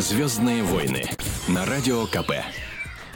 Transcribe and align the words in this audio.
Звездные 0.00 0.62
войны 0.62 1.04
на 1.46 1.66
радио 1.66 2.06
КП. 2.06 2.32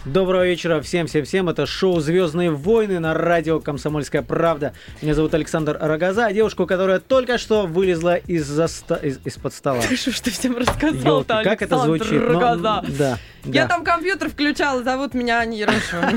Доброго 0.05 0.45
вечера 0.47 0.83
всем-всем-всем. 0.83 1.49
Это 1.49 1.65
шоу 1.65 1.99
«Звездные 1.99 2.50
войны» 2.50 2.99
на 3.00 3.15
радио 3.15 3.58
«Комсомольская 3.58 4.21
правда». 4.21 4.75
Меня 5.00 5.15
зовут 5.15 5.33
Александр 5.33 5.78
Рогоза, 5.81 6.31
девушку, 6.31 6.67
которая 6.67 7.00
только 7.00 7.39
что 7.39 7.67
вылезла 7.67 8.16
из-за 8.16 8.66
ста... 8.68 8.96
из- 8.96 9.18
из-под 9.25 9.55
стола. 9.55 9.80
Что 9.80 10.11
ж 10.11 10.20
ты 10.20 10.30
всем 10.30 10.59
рассказал 10.59 11.20
Ёлки, 11.20 11.43
как 11.43 11.62
это 11.62 11.79
звучит? 11.79 12.12
Ну, 12.12 12.39
Рогоза. 12.39 12.85
да, 12.98 13.19
Я 13.45 13.62
да. 13.62 13.69
там 13.69 13.82
компьютер 13.82 14.29
включала, 14.29 14.82
зовут 14.85 15.14
меня 15.14 15.39
Аня 15.39 15.57
Ярошева. 15.57 16.11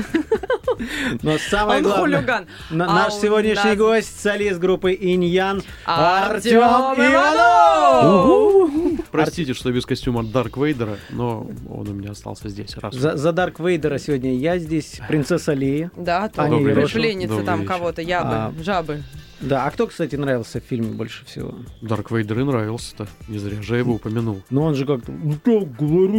Но 1.22 1.38
самое 1.38 1.80
главное, 1.80 2.46
А 2.70 2.74
наш 2.74 3.14
у 3.14 3.20
сегодняшний 3.22 3.74
гость, 3.74 4.20
солист 4.20 4.58
группы 4.58 4.92
Иньян, 4.92 5.62
Артём 5.86 6.62
Артем 6.62 7.04
Иванов! 7.06 8.87
Простите, 9.10 9.54
что 9.54 9.72
без 9.72 9.86
костюма 9.86 10.22
Дарк 10.24 10.56
Вейдера, 10.56 10.96
но 11.10 11.48
он 11.68 11.88
у 11.88 11.92
меня 11.92 12.10
остался 12.12 12.48
здесь. 12.48 12.76
Раз. 12.76 12.94
За, 12.94 13.16
за 13.16 13.32
Дарк 13.32 13.60
Вейдера 13.60 13.98
сегодня 13.98 14.34
я 14.36 14.58
здесь, 14.58 15.00
принцесса 15.08 15.52
Лея. 15.54 15.90
Да, 15.96 16.28
там 16.28 16.50
пленница 16.62 17.42
там 17.42 17.64
кого-то, 17.64 18.02
ябы, 18.02 18.30
А. 18.34 18.52
жабы. 18.62 19.02
Да, 19.40 19.66
а 19.66 19.70
кто, 19.70 19.86
кстати, 19.86 20.16
нравился 20.16 20.60
в 20.60 20.64
фильме 20.64 20.88
больше 20.88 21.24
всего? 21.24 21.54
Дарк 21.80 22.10
Вейдер 22.10 22.40
и 22.40 22.42
нравился-то. 22.42 23.06
Не 23.28 23.38
зря 23.38 23.62
же 23.62 23.74
я 23.74 23.78
его 23.78 23.94
упомянул. 23.94 24.42
Ну, 24.50 24.62
он 24.62 24.74
же 24.74 24.84
как-то 24.84 25.12
«Ну. 25.12 25.36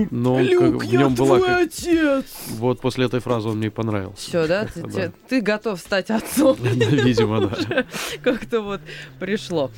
Но 0.10 0.36
он 0.36 0.48
как- 0.48 0.84
в 0.86 0.94
нем 0.94 1.16
была... 1.16 1.38
как- 1.42 1.68
отец! 1.68 2.24
Вот 2.52 2.80
после 2.80 3.08
этой 3.08 3.20
фразы 3.20 3.50
он 3.50 3.58
мне 3.58 3.68
и 3.68 3.70
понравился. 3.70 4.22
Все, 4.26 4.48
да? 4.48 4.66
Ты, 4.74 4.82
Да. 4.84 5.12
ты 5.28 5.42
готов 5.42 5.82
стать 5.82 6.10
отцом. 6.12 6.56
Видимо, 6.64 7.48
да. 7.48 7.86
Как-то 8.24 8.62
вот 8.62 8.80
пришло. 9.20 9.70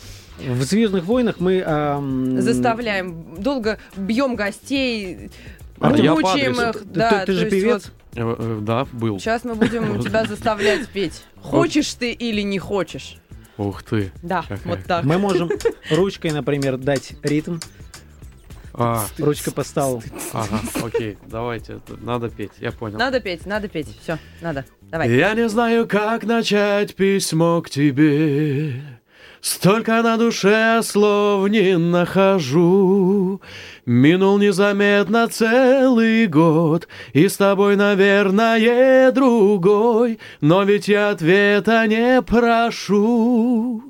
В 0.48 0.62
«Звездных 0.64 1.04
войнах» 1.06 1.40
мы... 1.40 1.64
ам, 1.66 2.42
Заставляем, 2.42 3.36
долго 3.42 3.78
бьем 3.96 4.36
гостей, 4.36 5.30
А 5.80 5.96
я 5.96 6.14
мучаем 6.14 6.54
их. 6.54 6.74
Ты- 6.80 6.86
Да, 6.86 7.26
ты 7.26 7.34
же 7.34 7.40
то 7.40 7.46
есть 7.46 7.50
певец? 7.66 7.84
вот 7.86 7.92
Э, 8.14 8.36
э, 8.38 8.60
Да, 8.62 8.86
был. 8.92 9.20
Сейчас 9.20 9.44
мы 9.46 9.56
будем 9.56 10.00
тебя 10.04 10.26
заставлять 10.26 10.88
петь. 10.90 11.24
Хочешь 11.42 11.94
ты 11.94 12.12
или 12.12 12.42
не 12.42 12.60
хочешь? 12.60 13.18
Ух 13.58 13.84
ты. 13.84 14.12
Да, 14.22 14.42
Какая. 14.48 14.60
вот 14.66 14.80
так. 14.86 15.04
Мы 15.06 15.18
можем 15.18 15.50
ручкой, 15.90 16.32
например, 16.32 16.78
дать 16.78 17.14
ритм. 17.24 17.58
А, 18.74 19.06
Ручка 19.18 19.52
по 19.52 19.64
столу. 19.64 20.02
ага, 20.34 20.62
окей, 20.82 21.18
давайте. 21.28 21.80
Надо 22.02 22.30
петь, 22.30 22.52
я 22.60 22.72
понял. 22.72 22.98
Надо 22.98 23.20
петь, 23.20 23.46
надо 23.46 23.68
петь. 23.68 23.88
Все, 24.02 24.18
надо. 24.42 24.66
Давай. 24.90 25.10
Я 25.14 25.34
не 25.34 25.48
знаю, 25.50 25.88
как 25.88 26.24
начать 26.24 26.96
письмо 26.96 27.62
к 27.62 27.70
тебе. 27.70 28.82
Столько 29.42 30.04
на 30.04 30.18
душе 30.18 30.82
слов 30.84 31.50
не 31.50 31.76
нахожу. 31.76 33.42
Минул 33.88 34.38
незаметно 34.38 35.28
целый 35.28 36.28
год, 36.28 36.88
и 37.14 37.28
с 37.28 37.38
тобой, 37.38 37.76
наверное, 37.76 39.12
другой. 39.12 40.20
Но 40.42 40.62
ведь 40.64 40.88
я 40.88 41.10
ответа 41.10 41.88
не 41.88 42.22
прошу. 42.22 43.84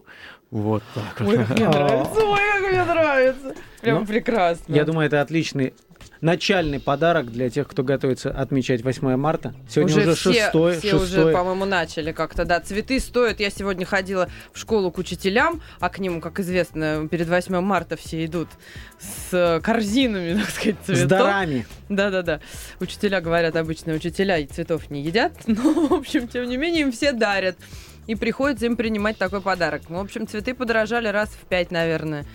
Вот 0.52 0.84
так 0.94 1.28
Ой, 1.28 1.38
как 1.38 1.50
мне 1.50 1.68
нравится, 1.70 2.26
ой, 2.26 2.40
как 2.54 2.72
мне 2.72 2.84
нравится. 2.86 3.56
Прям 3.82 4.00
Ну, 4.00 4.06
прекрасно. 4.06 4.74
Я 4.74 4.86
думаю, 4.86 5.08
это 5.08 5.20
отличный 5.20 5.74
начальный 6.22 6.80
подарок 6.80 7.32
для 7.32 7.50
тех, 7.50 7.68
кто 7.68 7.84
готовится 7.84 8.30
отмечать 8.30 8.84
8 8.84 9.16
марта. 9.16 9.54
Сегодня 9.68 9.98
уже, 9.98 10.16
все, 10.16 10.34
шестой, 10.34 10.78
все 10.78 10.96
уже, 10.96 11.06
шестой. 11.08 11.34
по-моему, 11.34 11.66
начали 11.66 12.12
как-то. 12.12 12.46
Да, 12.46 12.60
цветы 12.60 13.00
стоят. 13.00 13.40
Я 13.40 13.50
сегодня 13.50 13.86
ходила 13.86 14.30
в 14.54 14.60
школу 14.60 14.92
к 14.92 14.98
учителям, 15.00 15.62
а 15.80 15.90
к 15.90 16.00
ним, 16.00 16.22
как 16.22 16.40
известно, 16.40 17.08
перед 17.10 17.28
8 17.28 17.60
марта 17.60 17.98
все 17.98 18.24
идут 18.26 18.48
с 19.00 19.60
корзинами, 19.64 20.40
так 20.40 20.50
сказать, 20.50 20.76
с 20.84 20.86
цветов. 20.86 21.10
дарами. 21.10 21.66
Да-да-да. 21.90 22.40
Учителя 22.80 23.20
говорят, 23.20 23.56
обычно 23.56 23.94
учителя 23.94 24.38
и 24.38 24.46
цветов 24.46 24.90
не 24.92 25.02
едят, 25.02 25.34
но, 25.48 25.88
в 25.88 25.94
общем, 25.94 26.28
тем 26.28 26.48
не 26.48 26.58
менее, 26.58 26.82
им 26.82 26.92
все 26.92 27.12
дарят. 27.12 27.58
И 28.08 28.16
приходится 28.16 28.66
им 28.66 28.76
принимать 28.78 29.18
такой 29.18 29.42
подарок. 29.42 29.84
Ну, 29.90 29.98
в 29.98 30.02
общем, 30.02 30.28
цветы 30.28 30.54
подорожали 30.54 31.08
раз 31.08 31.30
в 31.30 31.48
пять, 31.48 31.72
наверное. 31.72 32.26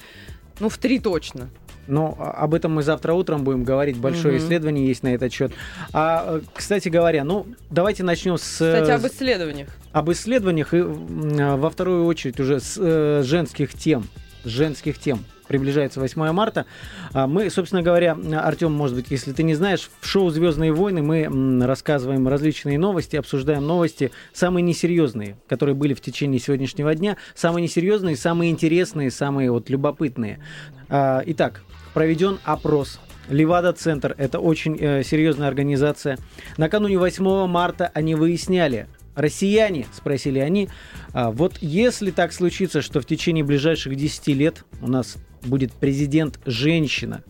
Ну, 0.58 0.68
в 0.68 0.78
три 0.78 0.98
точно. 0.98 1.50
Но 1.88 2.16
а, 2.18 2.30
об 2.32 2.54
этом 2.54 2.74
мы 2.74 2.82
завтра 2.82 3.12
утром 3.12 3.44
будем 3.44 3.64
говорить. 3.64 3.96
Большое 3.96 4.36
Мгм. 4.36 4.44
исследование 4.44 4.86
есть 4.86 5.02
на 5.02 5.14
этот 5.14 5.32
счет. 5.32 5.52
А, 5.92 6.38
э, 6.38 6.40
кстати 6.54 6.88
говоря, 6.88 7.24
ну, 7.24 7.46
давайте 7.70 8.02
начнем 8.02 8.38
с... 8.38 8.42
Кстати, 8.42 8.90
э, 8.90 8.94
об 8.94 9.06
исследованиях. 9.06 9.68
об 9.92 10.10
исследованиях 10.10 10.74
и 10.74 10.78
а, 10.78 11.56
во 11.56 11.70
вторую 11.70 12.06
очередь 12.06 12.40
уже 12.40 12.60
с 12.60 12.76
э, 12.78 13.22
женских 13.24 13.74
тем. 13.74 14.04
С 14.44 14.48
женских 14.48 14.98
тем. 14.98 15.24
Приближается 15.48 16.00
8 16.00 16.32
марта. 16.32 16.66
А 17.12 17.26
Мы, 17.26 17.50
собственно 17.50 17.82
говоря, 17.82 18.16
Артем, 18.42 18.72
может 18.72 18.96
быть, 18.96 19.06
если 19.10 19.32
ты 19.32 19.42
не 19.42 19.54
знаешь, 19.54 19.88
в 20.00 20.06
шоу 20.06 20.30
Звездные 20.30 20.72
войны 20.72 21.02
мы 21.02 21.64
рассказываем 21.64 22.26
различные 22.28 22.78
новости, 22.78 23.16
обсуждаем 23.16 23.66
новости, 23.66 24.10
самые 24.32 24.62
несерьезные, 24.62 25.36
которые 25.48 25.74
были 25.74 25.94
в 25.94 26.00
течение 26.00 26.40
сегодняшнего 26.40 26.94
дня, 26.94 27.16
самые 27.34 27.64
несерьезные, 27.64 28.16
самые 28.16 28.50
интересные, 28.50 29.10
самые 29.10 29.50
вот 29.50 29.70
любопытные. 29.70 30.40
А, 30.88 31.22
Итак, 31.26 31.62
проведен 31.94 32.38
опрос. 32.44 33.00
Левада-центр– 33.28 34.14
это 34.18 34.38
очень 34.38 34.76
э, 34.78 35.02
серьезная 35.02 35.48
организация. 35.48 36.18
Накануне 36.58 36.98
8 36.98 37.46
марта 37.46 37.90
они 37.92 38.14
выясняли, 38.14 38.86
россияне, 39.16 39.86
спросили 39.92 40.38
они, 40.38 40.68
а, 41.12 41.30
вот 41.30 41.58
если 41.60 42.10
так 42.10 42.32
случится, 42.32 42.82
что 42.82 43.00
в 43.00 43.06
течение 43.06 43.42
ближайших 43.42 43.96
10 43.96 44.28
лет 44.28 44.64
у 44.80 44.88
нас 44.88 45.16
будет 45.46 45.72
президент 45.72 46.38
женщина, 46.44 47.22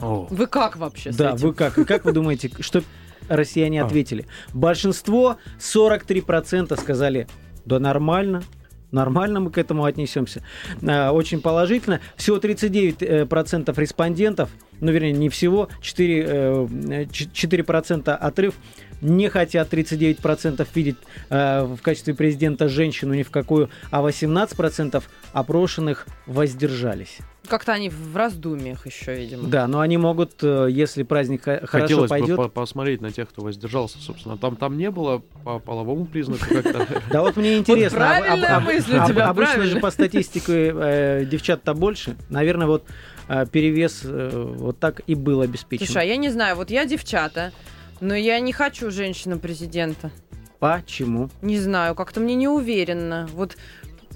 О, 0.00 0.26
Вы 0.30 0.46
как 0.48 0.76
вообще 0.76 1.12
с 1.12 1.16
да, 1.16 1.30
этим? 1.30 1.38
вы 1.48 1.54
как? 1.54 1.78
И 1.78 1.84
как 1.84 2.04
вы 2.04 2.12
думаете, 2.12 2.50
что 2.60 2.82
россияне 3.28 3.82
А. 3.82 3.86
ответили? 3.86 4.26
Большинство, 4.52 5.36
43% 5.60 6.78
сказали, 6.80 7.26
да 7.64 7.78
нормально, 7.78 8.42
Нормально 8.90 9.40
мы 9.40 9.50
к 9.50 9.56
этому 9.56 9.86
отнесемся. 9.86 10.42
А, 10.86 11.12
Очень 11.12 11.40
положительно. 11.40 12.00
Всего 12.16 12.36
39% 12.36 13.78
респондентов, 13.78 14.50
ну, 14.80 14.92
вернее, 14.92 15.12
не 15.12 15.30
всего, 15.30 15.70
4, 15.80 16.24
э, 16.28 17.06
ч- 17.10 17.24
4% 17.32 18.14
отрыв, 18.14 18.54
не 19.02 19.28
хотят 19.28 19.72
39% 19.72 20.66
видеть 20.74 20.96
э, 21.28 21.64
в 21.64 21.78
качестве 21.82 22.14
президента 22.14 22.68
женщину 22.68 23.14
ни 23.14 23.22
в 23.22 23.30
какую, 23.30 23.68
а 23.90 24.00
18% 24.02 25.02
опрошенных 25.32 26.06
воздержались. 26.26 27.18
Как-то 27.48 27.72
они 27.72 27.88
в 27.90 28.16
раздумьях 28.16 28.86
еще, 28.86 29.16
видимо. 29.16 29.48
Да, 29.48 29.66
но 29.66 29.80
они 29.80 29.98
могут, 29.98 30.34
э, 30.42 30.68
если 30.70 31.02
праздник 31.02 31.42
х- 31.42 31.66
хорошо 31.66 31.82
Хотелось 31.82 32.08
пойдет. 32.10 32.36
бы 32.36 32.44
по- 32.44 32.48
посмотреть 32.48 33.00
на 33.00 33.10
тех, 33.10 33.28
кто 33.28 33.42
воздержался, 33.42 33.98
собственно. 33.98 34.38
Там, 34.38 34.54
там 34.56 34.78
не 34.78 34.90
было 34.90 35.22
по 35.44 35.58
половому 35.58 36.06
признаку 36.06 36.44
как-то. 36.48 36.86
Да 37.10 37.22
вот 37.22 37.36
мне 37.36 37.58
интересно. 37.58 37.98
а- 38.16 38.20
правильная 38.20 38.60
мысль 38.60 38.96
у 38.96 39.06
тебя, 39.08 39.28
обычно 39.28 39.64
же 39.64 39.80
по 39.80 39.90
статистике 39.90 40.72
э, 40.74 41.24
девчат-то 41.28 41.74
больше. 41.74 42.16
Наверное, 42.30 42.68
вот 42.68 42.84
э, 43.28 43.44
перевес 43.50 44.02
вот 44.04 44.78
так 44.78 45.00
и 45.08 45.16
был 45.16 45.40
обеспечен. 45.40 45.86
Слушай, 45.86 46.02
а 46.02 46.04
я 46.06 46.16
не 46.16 46.28
знаю, 46.30 46.54
вот 46.54 46.70
я 46.70 46.84
девчата, 46.84 47.52
но 48.02 48.16
я 48.16 48.40
не 48.40 48.52
хочу 48.52 48.90
женщину-президента. 48.90 50.10
Почему? 50.58 51.30
Не 51.40 51.58
знаю, 51.58 51.94
как-то 51.94 52.20
мне 52.20 52.34
не 52.34 52.48
уверенно. 52.48 53.28
Вот 53.32 53.56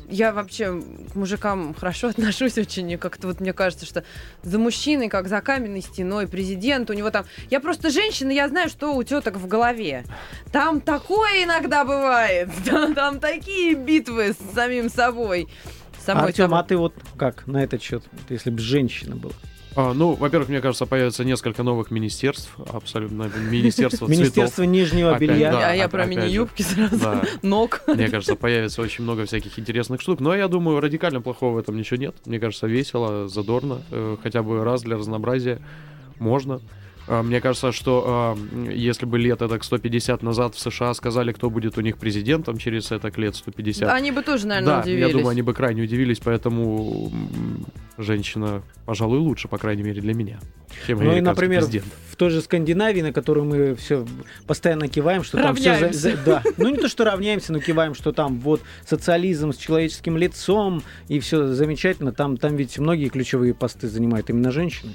я 0.08 0.32
вообще 0.32 0.82
к 1.12 1.14
мужикам 1.14 1.72
хорошо 1.72 2.08
отношусь 2.10 2.58
очень, 2.58 2.90
и 2.90 2.96
как-то 2.96 3.28
вот 3.28 3.40
мне 3.40 3.52
кажется, 3.52 3.86
что 3.86 4.02
за 4.42 4.58
мужчиной, 4.58 5.08
как 5.08 5.28
за 5.28 5.40
каменной 5.40 5.82
стеной, 5.82 6.26
президент, 6.26 6.90
у 6.90 6.94
него 6.94 7.10
там... 7.10 7.26
Я 7.48 7.60
просто 7.60 7.90
женщина, 7.90 8.32
я 8.32 8.48
знаю, 8.48 8.68
что 8.68 8.92
у 8.92 9.02
теток 9.04 9.36
в 9.36 9.46
голове. 9.46 10.04
Там 10.50 10.80
такое 10.80 11.44
иногда 11.44 11.84
бывает. 11.84 12.50
Там, 12.66 12.94
там 12.94 13.20
такие 13.20 13.74
битвы 13.74 14.32
с 14.32 14.54
самим 14.54 14.90
собой. 14.90 15.48
Артем, 16.06 16.54
а 16.54 16.62
ты 16.64 16.76
вот 16.76 16.94
как 17.16 17.46
на 17.46 17.62
этот 17.62 17.82
счет, 17.82 18.02
если 18.28 18.50
бы 18.50 18.58
женщина 18.58 19.14
была? 19.14 19.32
А, 19.76 19.92
ну, 19.92 20.14
во-первых, 20.14 20.48
мне 20.48 20.60
кажется, 20.60 20.86
появится 20.86 21.22
несколько 21.22 21.62
новых 21.62 21.90
министерств. 21.90 22.50
Абсолютно. 22.72 23.30
Министерство 23.50 24.06
Министерство 24.06 24.64
цветов. 24.64 24.66
нижнего 24.72 25.14
Опять, 25.14 25.28
белья. 25.30 25.52
да. 25.52 25.70
а 25.70 25.74
я 25.74 25.88
про 25.88 26.06
мини-юбки 26.06 26.62
сразу, 26.62 26.98
Да. 26.98 27.22
ног. 27.42 27.82
Мне 27.86 28.08
кажется, 28.08 28.36
появится 28.36 28.80
очень 28.80 29.04
много 29.04 29.26
всяких 29.26 29.58
интересных 29.58 30.00
штук. 30.00 30.20
Но 30.20 30.34
я 30.34 30.48
думаю, 30.48 30.80
радикально 30.80 31.20
плохого 31.20 31.56
в 31.56 31.58
этом 31.58 31.76
ничего 31.76 31.98
нет. 31.98 32.16
Мне 32.24 32.40
кажется, 32.40 32.66
весело, 32.66 33.28
задорно. 33.28 33.82
Э, 33.90 34.16
Хотя 34.22 34.42
бы 34.42 34.64
раз 34.64 34.82
для 34.82 34.96
разнообразия 34.96 35.60
можно. 36.18 36.60
А, 37.08 37.22
Мне 37.22 37.40
кажется, 37.40 37.72
что 37.72 38.04
а, 38.06 38.38
если 38.70 39.06
бы 39.06 39.18
лет 39.18 39.38
так 39.38 39.62
150 39.62 40.22
назад 40.22 40.54
в 40.54 40.58
США 40.60 40.92
сказали, 40.94 41.32
кто 41.32 41.50
будет 41.50 41.78
у 41.78 41.80
них 41.80 41.98
президентом 41.98 42.58
через 42.58 42.90
это 42.90 43.12
лет 43.20 43.36
150, 43.36 43.88
Они 43.88 44.10
бы 44.10 44.22
тоже, 44.22 44.46
наверное, 44.46 44.76
да, 44.76 44.80
удивились. 44.82 45.06
я 45.06 45.12
думаю, 45.12 45.28
они 45.28 45.42
бы 45.42 45.54
крайне 45.54 45.82
удивились, 45.82 46.18
поэтому 46.18 47.12
женщина, 47.98 48.62
пожалуй, 48.84 49.18
лучше, 49.18 49.48
по 49.48 49.58
крайней 49.58 49.82
мере, 49.82 50.00
для 50.00 50.14
меня, 50.14 50.38
чем 50.86 51.02
Ну 51.02 51.16
и, 51.16 51.20
например, 51.20 51.60
президент. 51.62 51.86
в 52.10 52.16
той 52.16 52.30
же 52.30 52.40
Скандинавии, 52.40 53.02
на 53.02 53.12
которую 53.12 53.46
мы 53.46 53.74
все 53.74 54.04
постоянно 54.46 54.88
киваем, 54.88 55.22
что 55.22 55.38
там 55.38 55.54
все... 55.54 55.72
Равняемся. 55.72 56.18
да. 56.24 56.42
Ну 56.56 56.68
не 56.68 56.76
то, 56.76 56.88
что 56.88 57.04
равняемся, 57.04 57.52
но 57.52 57.60
киваем, 57.60 57.94
что 57.94 58.12
там 58.12 58.40
вот 58.40 58.60
социализм 58.86 59.52
с 59.52 59.56
человеческим 59.56 60.16
лицом, 60.16 60.82
и 61.08 61.20
все 61.20 61.46
замечательно. 61.48 62.12
Там, 62.12 62.36
там 62.36 62.56
ведь 62.56 62.78
многие 62.78 63.08
ключевые 63.08 63.54
посты 63.54 63.88
занимают 63.88 64.28
именно 64.30 64.50
женщины. 64.50 64.92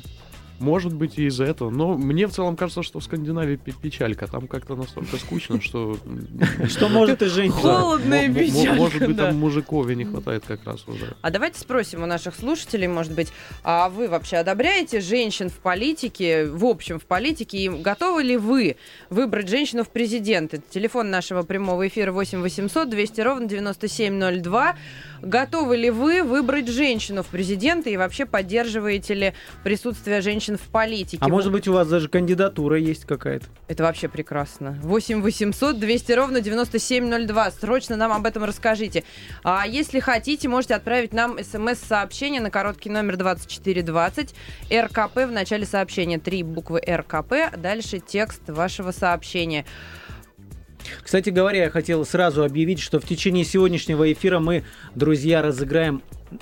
Может 0.61 0.93
быть, 0.93 1.17
и 1.17 1.25
из-за 1.25 1.45
этого. 1.45 1.69
Но 1.71 1.97
мне 1.97 2.27
в 2.27 2.31
целом 2.31 2.55
кажется, 2.55 2.83
что 2.83 2.99
в 2.99 3.03
Скандинавии 3.03 3.55
пе- 3.55 3.73
печалька. 3.73 4.27
Там 4.27 4.47
как-то 4.47 4.75
настолько 4.75 5.17
скучно, 5.17 5.59
что... 5.59 5.97
Что 6.67 6.87
может 6.87 7.21
и 7.21 7.25
женщина? 7.25 7.61
Холодно 7.61 8.25
и 8.25 8.27
мо- 8.27 8.33
мо- 8.33 8.39
печалька, 8.39 8.73
Может 8.75 9.07
быть, 9.07 9.17
там 9.17 9.35
мужиков 9.39 9.89
и 9.89 9.95
не 9.95 10.05
хватает 10.05 10.43
как 10.47 10.63
раз 10.65 10.87
уже. 10.87 11.15
А 11.21 11.31
давайте 11.31 11.59
спросим 11.59 12.03
у 12.03 12.05
наших 12.05 12.35
слушателей, 12.35 12.87
может 12.87 13.13
быть, 13.13 13.29
а 13.63 13.89
вы 13.89 14.07
вообще 14.07 14.37
одобряете 14.37 15.01
женщин 15.01 15.49
в 15.49 15.55
политике, 15.55 16.45
в 16.45 16.63
общем 16.65 16.99
в 16.99 17.05
политике, 17.05 17.57
и 17.57 17.69
готовы 17.69 18.23
ли 18.23 18.37
вы 18.37 18.75
выбрать 19.09 19.49
женщину 19.49 19.83
в 19.83 19.89
президенты? 19.89 20.61
Телефон 20.69 21.09
нашего 21.09 21.41
прямого 21.43 21.87
эфира 21.87 22.11
8 22.11 22.39
800 22.41 22.89
200 22.89 23.21
ровно 23.21 23.47
9702. 23.47 24.75
Готовы 25.21 25.77
ли 25.77 25.89
вы 25.89 26.23
выбрать 26.23 26.67
женщину 26.67 27.23
в 27.23 27.27
президенты 27.27 27.91
и 27.91 27.97
вообще 27.97 28.25
поддерживаете 28.25 29.13
ли 29.13 29.33
присутствие 29.63 30.21
женщин 30.21 30.50
в 30.57 30.61
политике? 30.69 31.17
А 31.21 31.27
может 31.27 31.51
быть, 31.51 31.67
у 31.67 31.73
вас 31.73 31.87
даже 31.87 32.07
кандидатура 32.07 32.77
есть 32.77 33.05
какая-то? 33.05 33.45
Это 33.67 33.83
вообще 33.83 34.07
прекрасно. 34.07 34.77
8 34.81 35.21
800 35.21 35.79
200 35.79 36.11
ровно 36.13 36.41
9702. 36.41 37.51
Срочно 37.51 37.95
нам 37.95 38.11
об 38.11 38.25
этом 38.25 38.43
расскажите. 38.43 39.03
А 39.43 39.65
если 39.67 39.99
хотите, 39.99 40.47
можете 40.47 40.75
отправить 40.75 41.13
нам 41.13 41.37
смс-сообщение 41.43 42.41
на 42.41 42.51
короткий 42.51 42.89
номер 42.89 43.17
2420. 43.17 44.33
РКП 44.71 45.15
в 45.15 45.31
начале 45.31 45.65
сообщения. 45.65 46.19
Три 46.19 46.43
буквы 46.43 46.81
РКП. 46.87 47.57
Дальше 47.57 47.99
текст 47.99 48.41
вашего 48.47 48.91
сообщения. 48.91 49.65
Кстати 51.03 51.29
говоря, 51.29 51.63
я 51.65 51.69
хотел 51.69 52.05
сразу 52.05 52.43
объявить, 52.43 52.79
что 52.79 52.99
в 52.99 53.05
течение 53.05 53.45
сегодняшнего 53.45 54.11
эфира 54.11 54.39
мы, 54.39 54.63
друзья, 54.95 55.41
разыграем 55.41 56.01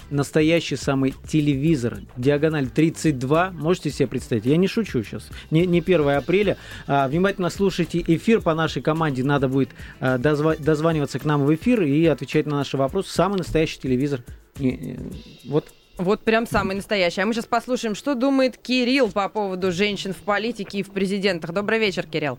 настоящий 0.10 0.76
самый 0.76 1.14
телевизор. 1.28 2.00
Диагональ 2.18 2.68
32. 2.68 3.52
Можете 3.52 3.90
себе 3.90 4.08
представить? 4.08 4.46
Я 4.46 4.58
не 4.58 4.68
шучу 4.68 5.04
сейчас. 5.04 5.30
Не, 5.52 5.66
не 5.66 5.80
1 5.80 6.10
апреля. 6.10 6.58
А, 6.88 7.08
внимательно 7.08 7.50
слушайте 7.50 8.04
эфир 8.06 8.42
по 8.42 8.54
нашей 8.54 8.82
команде. 8.82 9.24
Надо 9.24 9.48
будет 9.48 9.70
а, 10.00 10.18
дозва- 10.18 10.58
дозваниваться 10.62 11.20
к 11.20 11.26
нам 11.26 11.46
в 11.46 11.54
эфир 11.54 11.82
и 11.84 12.06
отвечать 12.06 12.46
на 12.46 12.58
наши 12.58 12.78
вопросы. 12.78 13.12
Самый 13.12 13.38
настоящий 13.38 13.80
телевизор. 13.80 14.22
Не- 14.58 14.72
не- 14.78 15.00
вот 15.46 15.66
Вот 15.98 16.22
прям 16.22 16.48
самый 16.48 16.76
настоящий. 16.76 17.22
А 17.22 17.26
мы 17.26 17.34
сейчас 17.34 17.46
послушаем, 17.46 17.94
что 17.96 18.16
думает 18.16 18.58
Кирилл 18.58 19.12
по 19.12 19.28
поводу 19.30 19.72
женщин 19.72 20.14
в 20.14 20.18
политике 20.24 20.80
и 20.80 20.84
в 20.84 20.92
президентах. 20.92 21.52
Добрый 21.54 21.80
вечер, 21.80 22.06
Кирилл. 22.08 22.38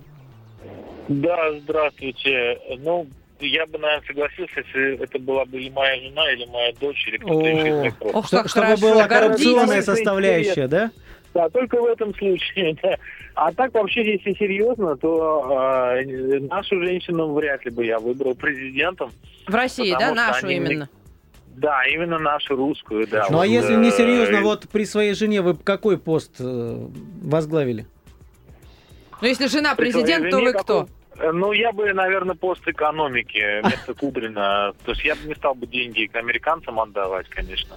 Да, 1.09 1.59
здравствуйте. 1.63 2.59
Ну, 2.79 3.07
я 3.47 3.67
бы, 3.67 3.79
наверное, 3.79 4.07
согласился, 4.07 4.61
если 4.61 5.03
это 5.03 5.19
была 5.19 5.45
бы 5.45 5.59
или 5.59 5.71
моя 5.71 5.97
жена, 6.01 6.33
или 6.33 6.47
моя 6.47 6.73
дочь, 6.81 7.07
или 7.09 7.17
кто-то 7.19 7.49
из 7.49 7.55
моих 7.55 7.65
родственников. 7.65 8.15
Ох, 8.15 8.31
как 8.31 8.49
чтобы 8.49 8.67
хорошо. 8.67 8.91
была 8.91 9.09
коррупционная 9.09 9.83
составляющая, 9.83 10.69
да? 10.69 10.91
Да, 11.33 11.49
только 11.49 11.81
в 11.81 11.85
этом 11.85 12.15
случае. 12.15 12.77
да. 12.83 12.97
А 13.35 13.53
так 13.53 13.73
вообще, 13.75 14.15
если 14.15 14.35
серьезно, 14.35 14.97
то 14.97 15.95
э, 15.97 16.41
нашу 16.41 16.83
женщину 16.83 17.33
вряд 17.33 17.65
ли 17.65 17.71
бы 17.71 17.85
я 17.85 17.99
выбрал 17.99 18.35
президентом. 18.35 19.13
В 19.47 19.55
России, 19.55 19.95
да? 19.99 20.13
Нашу 20.13 20.47
они 20.47 20.57
именно. 20.57 20.89
Да, 21.57 21.85
именно 21.85 22.19
нашу 22.19 22.57
русскую, 22.57 23.07
да. 23.07 23.27
Ну 23.29 23.37
а 23.37 23.41
Вот, 23.41 23.45
если 23.45 23.75
не 23.75 23.89
э, 23.89 23.93
серьезно, 23.93 24.41
вот 24.41 24.69
при 24.69 24.85
своей 24.85 25.15
жене 25.15 25.43
вы 25.43 25.55
какой 25.55 25.99
пост 25.99 26.37
э, 26.39 26.87
возглавили? 27.23 27.87
Ну, 29.21 29.29
если 29.29 29.47
жена 29.47 29.75
президент, 29.75 30.31
то 30.31 30.39
вы 30.41 30.53
кто? 30.53 30.63
какой- 30.63 30.83
Э, 30.85 31.00
Ну, 31.33 31.53
я 31.53 31.73
бы, 31.73 31.93
наверное, 31.93 32.35
пост 32.35 32.67
экономики 32.67 33.61
вместо 33.63 33.95
Кудрина. 33.95 34.73
То 34.85 34.93
есть 34.93 35.05
я 35.05 35.15
бы 35.15 35.27
не 35.29 35.35
стал 35.35 35.55
бы 35.55 35.67
деньги 35.67 36.07
к 36.07 36.17
американцам 36.17 36.81
отдавать, 36.81 37.29
конечно. 37.29 37.77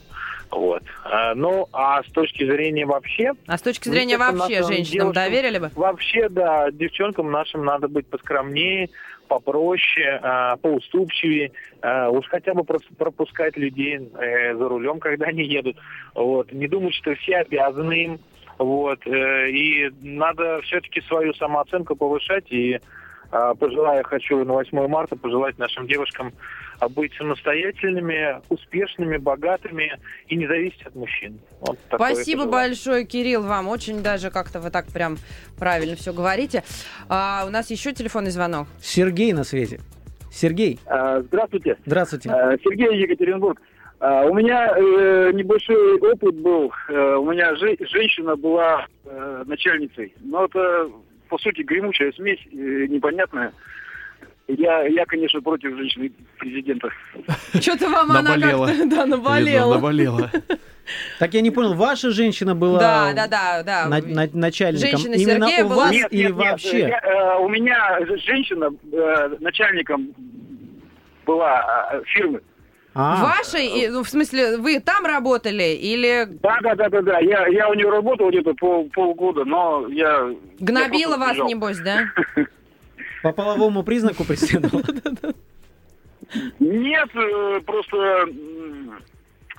Вот. 0.51 0.83
Э, 1.05 1.33
Ну, 1.35 1.67
а 1.73 2.03
с 2.03 2.07
точки 2.11 2.45
зрения 2.45 2.85
вообще, 2.85 3.33
А 3.47 3.57
с 3.57 3.61
точки 3.61 3.89
зрения 3.89 4.17
вообще 4.17 4.59
нашим 4.61 4.73
женщинам 4.73 5.11
девушкам- 5.11 5.13
доверили 5.13 5.57
бы? 5.59 5.71
Вообще, 5.75 6.29
да, 6.29 6.69
девчонкам 6.71 7.31
нашим 7.31 7.65
надо 7.65 7.87
быть 7.87 8.07
поскромнее, 8.07 8.89
попроще, 9.27 10.19
э, 10.21 10.57
поуступчивее, 10.61 11.51
э, 11.81 12.07
уж 12.09 12.27
хотя 12.27 12.53
бы 12.53 12.63
пропускать 12.63 13.57
людей 13.57 13.97
э, 14.19 14.53
за 14.55 14.69
рулем, 14.69 14.99
когда 14.99 15.27
они 15.27 15.43
едут. 15.43 15.77
Вот. 16.13 16.51
Не 16.51 16.67
думать, 16.67 16.93
что 16.93 17.15
все 17.15 17.37
обязаны 17.37 17.93
им. 18.03 18.19
Вот. 18.59 18.99
э, 19.07 19.49
И 19.49 19.89
надо 20.01 20.61
все-таки 20.61 21.01
свою 21.01 21.33
самооценку 21.33 21.95
повышать. 21.95 22.45
И 22.51 22.73
э, 22.73 22.79
пожелаю, 23.59 24.03
хочу 24.03 24.43
на 24.45 24.53
8 24.53 24.87
марта 24.87 25.15
пожелать 25.15 25.57
нашим 25.57 25.87
девушкам 25.87 26.33
быть 26.91 27.13
самостоятельными, 27.13 28.41
успешными, 28.49 29.17
богатыми 29.17 29.97
и 30.27 30.35
не 30.35 30.47
зависеть 30.47 30.81
от 30.85 30.95
мужчин. 30.95 31.39
Вот 31.61 31.77
Спасибо 31.93 32.45
большое, 32.45 33.05
Кирилл, 33.05 33.43
вам. 33.43 33.67
Очень 33.69 34.03
даже 34.03 34.29
как-то 34.31 34.59
вы 34.59 34.69
так 34.69 34.85
прям 34.87 35.17
правильно 35.57 35.95
все 35.95 36.11
говорите. 36.13 36.63
А, 37.09 37.45
у 37.47 37.49
нас 37.49 37.71
еще 37.71 37.93
телефонный 37.93 38.31
звонок. 38.31 38.67
Сергей 38.81 39.33
на 39.33 39.43
свете. 39.43 39.79
Сергей, 40.31 40.79
А, 40.87 41.21
Здравствуйте. 41.21 41.77
здравствуйте. 41.85 42.29
А, 42.31 42.57
Сергей 42.63 42.97
Екатеринбург. 43.01 43.61
А, 43.99 44.25
У 44.25 44.33
меня 44.33 44.73
э, 44.75 45.31
небольшой 45.33 45.97
опыт 45.99 46.35
был. 46.35 46.73
Э, 46.89 47.15
У 47.15 47.31
меня 47.31 47.55
же- 47.55 47.77
женщина 47.79 48.35
была 48.35 48.87
э, 49.05 49.43
начальницей. 49.45 50.13
Но 50.21 50.45
это, 50.45 50.89
по 51.33 51.39
сути, 51.39 51.63
гремучая 51.63 52.11
смесь, 52.11 52.37
э, 52.51 52.85
непонятная. 52.89 53.53
Я, 54.47 54.83
я, 54.85 55.03
конечно, 55.05 55.41
против 55.41 55.75
женщины 55.75 56.11
президента. 56.37 56.89
Что-то 57.59 57.89
вам 57.89 58.11
она 58.11 58.21
Наболела. 58.21 58.67
как-то 58.67 58.77
да, 58.77 58.83
Видно, 58.83 59.05
наболела. 59.17 59.73
наболела. 59.73 60.31
Так 61.17 61.33
я 61.33 61.41
не 61.41 61.49
понял, 61.49 61.73
ваша 61.73 62.11
женщина 62.11 62.53
была 62.53 62.77
Да, 62.79 63.13
да, 63.15 63.27
да, 63.27 63.63
да. 63.63 63.87
на- 63.87 63.99
на- 64.01 64.29
начальником 64.33 64.89
Женщина 64.91 65.13
именно 65.15 65.47
Сергея 65.47 65.65
у 65.65 65.69
была- 65.69 65.75
вас 65.85 65.91
Нет, 65.93 66.07
или 66.13 66.21
нет, 66.27 66.35
нет, 66.37 66.51
вообще? 66.51 66.79
я, 66.81 66.99
э, 66.99 67.37
у 67.39 67.49
меня 67.49 67.99
женщина 68.27 68.69
э, 68.91 69.35
начальником 69.39 70.09
была 71.25 71.89
э, 71.93 72.01
фирмы. 72.05 72.41
А, 72.95 73.23
Вашей, 73.23 73.65
и, 73.65 73.87
ну, 73.89 74.03
в 74.03 74.09
смысле, 74.09 74.57
вы 74.57 74.79
там 74.79 75.05
работали 75.05 75.73
или 75.73 76.27
Да, 76.41 76.59
да, 76.61 76.75
да, 76.75 76.89
да, 76.89 77.01
да. 77.01 77.19
Я, 77.19 77.47
я 77.47 77.69
у 77.69 77.73
нее 77.73 77.89
работал 77.89 78.29
где-то 78.29 78.53
пол, 78.53 78.87
полгода, 78.93 79.45
но 79.45 79.87
я. 79.87 80.31
гнобила 80.59 81.13
я 81.13 81.17
вас, 81.17 81.29
сбежал. 81.31 81.47
небось, 81.47 81.79
да? 81.79 82.05
по 83.23 83.31
половому 83.31 83.83
признаку 83.83 84.23
преследовал? 84.25 84.83
Нет, 86.59 87.09
э, 87.15 87.59
просто 87.65 88.25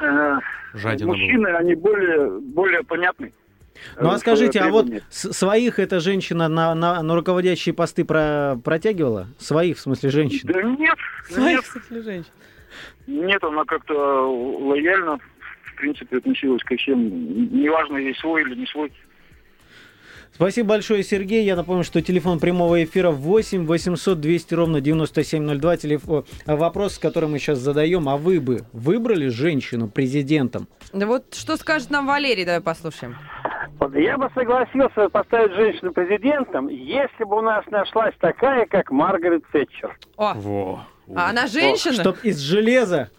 э, 0.00 0.38
Жадина 0.74 1.08
была. 1.08 1.16
мужчины, 1.16 1.46
они 1.48 1.74
более, 1.74 2.40
более 2.40 2.82
понятны. 2.84 3.32
Ну 4.00 4.10
а 4.10 4.14
э, 4.14 4.18
скажите, 4.18 4.60
в 4.60 4.64
а 4.64 4.68
вот 4.68 4.86
своих 5.10 5.78
эта 5.78 6.00
женщина 6.00 6.48
на, 6.48 6.74
на, 6.74 7.02
на 7.02 7.14
руководящие 7.14 7.74
посты 7.74 8.04
про- 8.04 8.56
протягивала? 8.62 9.28
Своих, 9.38 9.76
в 9.76 9.80
смысле, 9.80 10.10
женщин? 10.10 10.40
Да 10.44 10.62
нет, 10.62 10.96
нет, 11.36 11.64
женщин. 11.90 12.26
Нет, 13.06 13.42
она 13.44 13.64
как-то 13.64 13.94
лояльно, 13.94 15.18
в 15.18 15.76
принципе, 15.76 16.18
относилась 16.18 16.62
ко 16.62 16.76
всем. 16.76 16.98
Неважно, 17.52 17.98
есть 17.98 18.20
свой 18.20 18.42
или 18.42 18.54
не 18.54 18.66
свой. 18.66 18.92
Спасибо 20.34 20.70
большое, 20.70 21.04
Сергей. 21.04 21.44
Я 21.44 21.54
напомню, 21.54 21.84
что 21.84 22.02
телефон 22.02 22.40
прямого 22.40 22.82
эфира 22.82 23.10
8 23.10 23.66
800 23.66 24.20
200 24.20 24.54
ровно 24.54 24.80
9702. 24.80 25.76
Телефон... 25.76 26.24
Вопрос, 26.44 26.98
который 26.98 27.28
мы 27.28 27.38
сейчас 27.38 27.58
задаем. 27.58 28.08
А 28.08 28.16
вы 28.16 28.40
бы 28.40 28.62
выбрали 28.72 29.28
женщину 29.28 29.88
президентом? 29.88 30.66
Да 30.92 31.06
вот 31.06 31.34
что 31.34 31.56
скажет 31.56 31.90
нам 31.90 32.08
Валерий, 32.08 32.44
давай 32.44 32.62
послушаем. 32.62 33.14
Вот 33.78 33.94
Я 33.94 34.18
бы 34.18 34.28
согласился 34.34 35.08
поставить 35.08 35.54
женщину 35.54 35.92
президентом, 35.92 36.66
если 36.66 37.22
бы 37.22 37.38
у 37.38 37.42
нас 37.42 37.64
нашлась 37.66 38.14
такая, 38.18 38.66
как 38.66 38.90
Маргарет 38.90 39.44
Тэтчер. 39.52 39.96
О, 40.16 40.34
Во. 40.34 40.84
А 41.14 41.30
она 41.30 41.46
женщина? 41.46 41.94
Чтоб 41.94 42.16
из 42.22 42.38
железа, 42.40 43.10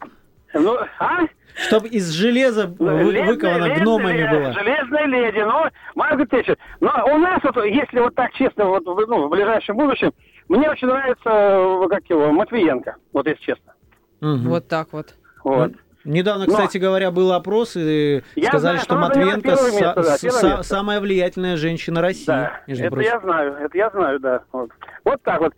Ну, 0.54 0.77
а? 1.00 1.20
чтоб 1.68 1.86
из 1.86 2.10
железа 2.12 2.68
вы- 2.68 3.00
Железная 3.06 3.25
выкована 3.34 3.65
леди, 3.65 3.80
гномами 3.80 4.18
ле- 4.18 4.30
была. 4.30 4.54
Железная 4.54 5.06
леди, 5.06 5.39
ну, 5.39 5.63
Маргарет 5.96 6.30
Тэтчер. 6.30 6.58
Но 6.80 6.92
у 7.13 7.18
нас, 7.18 7.39
вот, 7.44 7.56
если 7.65 8.00
вот 8.00 8.15
так 8.15 8.32
честно, 8.34 8.65
вот, 8.65 8.84
в- 8.86 9.08
ну, 9.08 9.27
в 9.27 9.30
ближайшем 9.30 9.77
будущем, 9.77 10.13
мне 10.50 10.70
очень 10.70 10.88
нравится, 10.88 11.30
э, 11.30 11.88
как 11.89 12.04
его, 12.10 12.32
Матвиенко, 12.32 12.96
вот 13.13 13.27
если 13.27 13.42
честно. 13.44 13.74
Мгм. 14.22 14.50
Вот 14.50 14.68
так 14.68 14.89
вот. 14.94 15.13
Вот. 15.44 15.74
Недавно, 16.04 16.46
Но- 16.46 16.51
кстати 16.51 16.77
говоря, 16.77 17.10
был 17.10 17.32
опрос, 17.34 17.75
и 17.75 18.22
Я 18.36 18.50
сказали, 18.50 18.77
знаю, 18.77 18.80
что 18.86 18.96
Матвиенко 18.96 19.48
место, 19.50 19.94
да, 19.96 20.01
са- 20.18 20.25
место. 20.25 20.63
самая 20.63 21.00
влиятельная 21.01 21.58
женщина 21.58 22.00
России. 22.00 22.27
Да, 22.27 22.62
между 22.68 22.84
это 22.84 22.92
прочим. 22.94 23.10
я 23.12 23.20
знаю, 23.22 23.54
это 23.60 23.75
я 23.77 23.89
знаю, 23.89 24.20
да. 24.20 24.42
Вот, 24.51 24.70
вот 25.04 25.24
так 25.24 25.39
вот. 25.42 25.54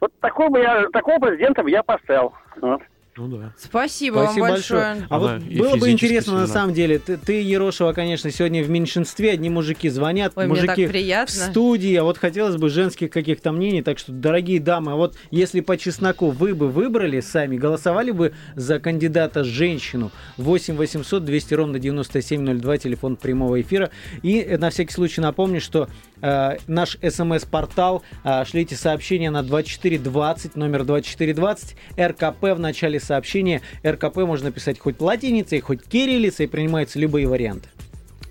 Вот 0.00 0.12
такого 0.20 0.56
я, 0.58 0.88
такого 0.90 1.18
президента 1.18 1.62
бы 1.62 1.70
я 1.70 1.82
поставил. 1.82 2.34
Вот. 2.60 2.82
Ну 3.16 3.28
да. 3.28 3.52
Спасибо, 3.56 4.24
Спасибо 4.24 4.42
вам 4.42 4.50
большое. 4.52 4.80
большое. 4.80 5.06
А 5.08 5.16
Она 5.16 5.38
вот 5.38 5.42
было 5.42 5.76
бы 5.76 5.90
интересно, 5.90 6.34
на 6.34 6.46
сильна. 6.46 6.54
самом 6.54 6.74
деле, 6.74 6.98
ты, 6.98 7.16
ты, 7.16 7.40
Ерошева, 7.40 7.94
конечно, 7.94 8.30
сегодня 8.30 8.62
в 8.62 8.68
меньшинстве, 8.68 9.30
одни 9.30 9.48
мужики 9.48 9.88
звонят, 9.88 10.32
Ой, 10.36 10.46
мне 10.46 10.60
так 10.66 10.76
мужики 10.76 11.14
в 11.26 11.30
студии, 11.30 11.94
а 11.94 12.04
вот 12.04 12.18
хотелось 12.18 12.56
бы 12.56 12.68
женских 12.68 13.10
каких-то 13.10 13.52
мнений, 13.52 13.82
так 13.82 13.98
что, 13.98 14.12
дорогие 14.12 14.60
дамы, 14.60 14.92
а 14.92 14.96
вот 14.96 15.16
если 15.30 15.60
по 15.60 15.78
чесноку 15.78 16.30
вы 16.30 16.54
бы 16.54 16.68
выбрали 16.68 17.20
сами, 17.20 17.56
голосовали 17.56 18.10
бы 18.10 18.34
за 18.54 18.80
кандидата 18.80 19.44
женщину, 19.44 20.10
8 20.36 20.76
800 20.76 21.24
200 21.24 21.54
ровно 21.54 21.78
9702, 21.78 22.78
телефон 22.78 23.16
прямого 23.16 23.60
эфира, 23.60 23.90
и 24.22 24.40
э, 24.40 24.58
на 24.58 24.68
всякий 24.68 24.92
случай 24.92 25.22
напомню, 25.22 25.62
что 25.62 25.88
э, 26.20 26.56
наш 26.66 26.98
смс-портал, 26.98 28.02
э, 28.24 28.44
шлите 28.44 28.76
сообщение 28.76 29.30
на 29.30 29.42
2420, 29.42 30.54
номер 30.56 30.84
2420, 30.84 31.76
РКП 31.98 32.42
в 32.42 32.58
начале 32.58 33.00
сообщения, 33.06 33.62
РКП 33.86 34.16
можно 34.18 34.50
писать 34.52 34.78
хоть 34.78 35.00
латиницей, 35.00 35.60
хоть 35.60 35.82
кириллицей, 35.84 36.48
принимаются 36.48 36.98
любые 36.98 37.26
варианты. 37.28 37.68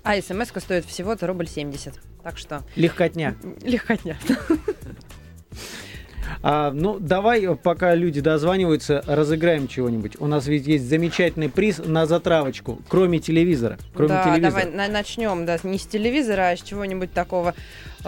А 0.04 0.20
смс 0.20 0.48
стоит 0.58 0.84
всего-то 0.84 1.26
рубль 1.26 1.48
70. 1.48 1.94
Так 2.22 2.38
что 2.38 2.62
Легкотня. 2.76 3.36
легкотня. 3.62 4.16
А, 6.42 6.70
ну, 6.72 6.98
давай, 6.98 7.44
э, 7.44 7.54
пока 7.54 7.94
люди 7.94 8.20
дозваниваются, 8.20 9.02
разыграем 9.06 9.68
чего-нибудь. 9.68 10.16
У 10.20 10.26
нас 10.26 10.46
ведь 10.46 10.66
есть 10.66 10.88
замечательный 10.88 11.48
приз 11.48 11.78
на 11.84 12.06
затравочку, 12.06 12.80
кроме 12.88 13.18
телевизора. 13.18 13.78
Кроме 13.94 14.08
да, 14.10 14.24
телевизора. 14.24 14.64
давай 14.64 14.88
на- 14.88 14.92
начнем, 14.92 15.46
да, 15.46 15.58
не 15.62 15.78
с 15.78 15.86
телевизора, 15.86 16.50
а 16.50 16.56
с 16.56 16.62
чего-нибудь 16.62 17.12
такого 17.12 17.54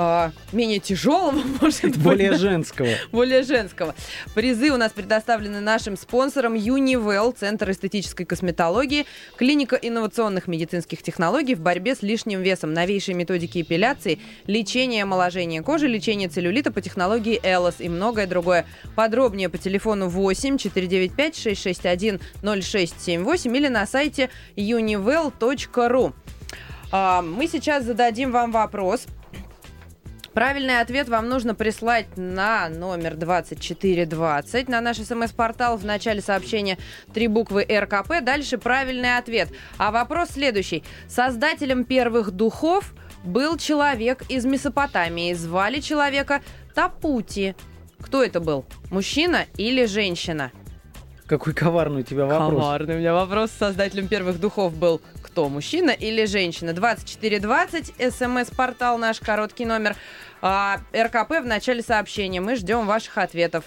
а, 0.00 0.30
менее 0.52 0.78
тяжелого, 0.78 1.42
может 1.61 1.82
быть. 1.82 1.99
Более 1.99 2.35
женского. 2.35 2.88
более 3.11 3.42
женского. 3.42 3.97
Призы 4.35 4.70
у 4.70 4.76
нас 4.76 4.92
предоставлены 4.92 5.58
нашим 5.61 5.97
спонсором 5.97 6.54
Univel, 6.54 7.35
Центр 7.37 7.70
эстетической 7.73 8.25
косметологии, 8.25 9.06
клиника 9.37 9.75
инновационных 9.75 10.47
медицинских 10.47 11.02
технологий 11.02 11.56
в 11.56 11.61
борьбе 11.61 11.97
с 11.97 12.02
лишним 12.02 12.42
весом, 12.42 12.73
новейшие 12.73 13.16
методики 13.16 13.61
эпиляции, 13.61 14.20
лечение 14.47 15.02
омоложения 15.02 15.62
кожи, 15.62 15.88
лечение 15.88 16.28
целлюлита 16.28 16.70
по 16.70 16.80
технологии 16.80 17.40
Элос 17.42 17.80
и 17.80 17.88
многое 18.18 18.26
другое. 18.26 18.66
Подробнее 18.96 19.48
по 19.48 19.58
телефону 19.58 20.08
8 20.08 20.58
495 20.58 21.37
661 21.37 22.20
0678 22.42 23.56
или 23.56 23.68
на 23.68 23.87
сайте 23.87 24.30
univel.ru. 24.56 26.12
А, 26.90 27.22
Мы 27.22 27.46
сейчас 27.46 27.84
зададим 27.84 28.32
вам 28.32 28.50
вопрос. 28.50 29.06
Правильный 30.34 30.80
ответ 30.80 31.08
вам 31.08 31.28
нужно 31.28 31.54
прислать 31.54 32.06
на 32.16 32.68
номер 32.68 33.16
2420 33.16 34.68
на 34.68 34.80
наш 34.80 34.98
смс-портал. 34.98 35.76
В 35.76 35.84
начале 35.84 36.20
сообщения 36.20 36.78
три 37.12 37.28
буквы 37.28 37.64
РКП. 37.64 38.22
Дальше 38.22 38.58
правильный 38.58 39.16
ответ. 39.16 39.48
А 39.78 39.90
вопрос 39.90 40.30
следующий. 40.30 40.82
Создателем 41.08 41.84
первых 41.84 42.30
духов 42.32 42.94
был 43.25 43.56
человек 43.56 44.22
из 44.28 44.44
Месопотамии. 44.44 45.32
Звали 45.34 45.80
человека 45.80 46.40
Тапути. 46.75 47.56
Кто 48.00 48.22
это 48.22 48.40
был? 48.40 48.64
Мужчина 48.90 49.46
или 49.56 49.86
женщина? 49.86 50.52
Какой 51.26 51.52
коварный 51.52 52.00
у 52.00 52.04
тебя 52.04 52.24
вопрос. 52.24 52.62
Коварный 52.62 52.94
у 52.94 52.98
меня 52.98 53.12
вопрос. 53.12 53.50
Создателем 53.50 54.08
первых 54.08 54.40
духов 54.40 54.74
был 54.74 55.02
кто? 55.22 55.50
Мужчина 55.50 55.90
или 55.90 56.24
женщина? 56.24 56.72
2420, 56.72 57.92
смс-портал 58.14 58.96
наш, 58.96 59.20
короткий 59.20 59.66
номер. 59.66 59.94
А, 60.40 60.80
РКП 60.96 61.42
в 61.42 61.44
начале 61.44 61.82
сообщения. 61.82 62.40
Мы 62.40 62.56
ждем 62.56 62.86
ваших 62.86 63.18
ответов. 63.18 63.66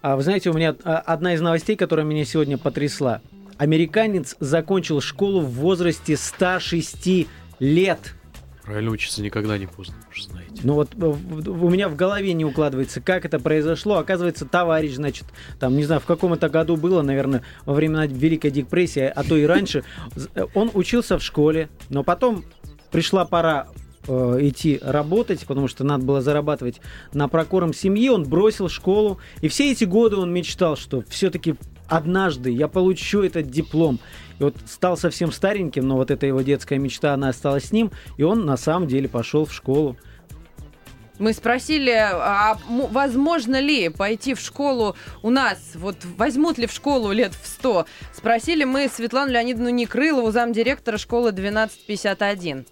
А 0.00 0.16
вы 0.16 0.22
знаете, 0.22 0.50
у 0.50 0.54
меня 0.54 0.74
а, 0.84 0.98
одна 0.98 1.34
из 1.34 1.40
новостей, 1.40 1.76
которая 1.76 2.06
меня 2.06 2.24
сегодня 2.24 2.56
потрясла. 2.56 3.20
Американец 3.58 4.34
закончил 4.40 5.00
школу 5.00 5.40
в 5.40 5.50
возрасте 5.52 6.16
106 6.16 7.28
лет. 7.58 8.14
Правильно 8.62 8.90
учиться 8.90 9.22
никогда 9.22 9.58
не 9.58 9.66
поздно, 9.66 9.96
уж 10.10 10.24
знаете. 10.24 10.43
Ну 10.64 10.74
вот 10.74 10.90
э, 10.96 11.04
у 11.04 11.70
меня 11.70 11.88
в 11.88 11.94
голове 11.94 12.32
не 12.32 12.44
укладывается, 12.44 13.00
как 13.00 13.24
это 13.24 13.38
произошло. 13.38 13.98
Оказывается, 13.98 14.46
товарищ, 14.46 14.94
значит, 14.94 15.26
там, 15.60 15.76
не 15.76 15.84
знаю, 15.84 16.00
в 16.00 16.06
каком 16.06 16.32
это 16.32 16.48
году 16.48 16.76
было, 16.76 17.02
наверное, 17.02 17.42
во 17.66 17.74
времена 17.74 18.06
Великой 18.06 18.50
депрессии, 18.50 19.02
а 19.02 19.22
то 19.22 19.36
и 19.36 19.44
раньше. 19.44 19.84
Э, 20.34 20.46
Он 20.54 20.70
учился 20.74 21.18
в 21.18 21.22
школе, 21.22 21.68
но 21.90 22.02
потом 22.02 22.44
пришла 22.90 23.26
пора 23.26 23.68
э, 24.08 24.38
идти 24.40 24.80
работать, 24.82 25.44
потому 25.46 25.68
что 25.68 25.84
надо 25.84 26.04
было 26.04 26.22
зарабатывать 26.22 26.80
на 27.12 27.28
прокорм 27.28 27.74
семьи. 27.74 28.08
Он 28.08 28.24
бросил 28.24 28.68
школу, 28.68 29.18
и 29.42 29.48
все 29.48 29.70
эти 29.70 29.84
годы 29.84 30.16
он 30.16 30.32
мечтал, 30.32 30.76
что 30.76 31.04
все-таки 31.08 31.56
однажды 31.88 32.50
я 32.50 32.68
получу 32.68 33.22
этот 33.22 33.50
диплом. 33.50 34.00
И 34.38 34.44
вот 34.44 34.56
стал 34.66 34.96
совсем 34.96 35.30
стареньким, 35.30 35.86
но 35.86 35.96
вот 35.96 36.10
эта 36.10 36.26
его 36.26 36.40
детская 36.40 36.78
мечта, 36.78 37.14
она 37.14 37.28
осталась 37.28 37.66
с 37.66 37.72
ним, 37.72 37.90
и 38.16 38.22
он 38.22 38.46
на 38.46 38.56
самом 38.56 38.88
деле 38.88 39.08
пошел 39.08 39.44
в 39.44 39.52
школу. 39.52 39.96
Мы 41.18 41.32
спросили, 41.32 41.90
а 41.92 42.58
возможно 42.68 43.60
ли 43.60 43.88
пойти 43.88 44.34
в 44.34 44.40
школу 44.40 44.96
у 45.22 45.30
нас, 45.30 45.58
вот 45.74 45.96
возьмут 46.16 46.58
ли 46.58 46.66
в 46.66 46.72
школу 46.72 47.12
лет 47.12 47.32
в 47.40 47.46
100? 47.46 47.86
Спросили 48.12 48.64
мы 48.64 48.88
Светлану 48.88 49.30
Леонидовну 49.30 49.68
Некрылову, 49.68 50.32
замдиректора 50.32 50.98
школы 50.98 51.30
1251. 51.30 52.66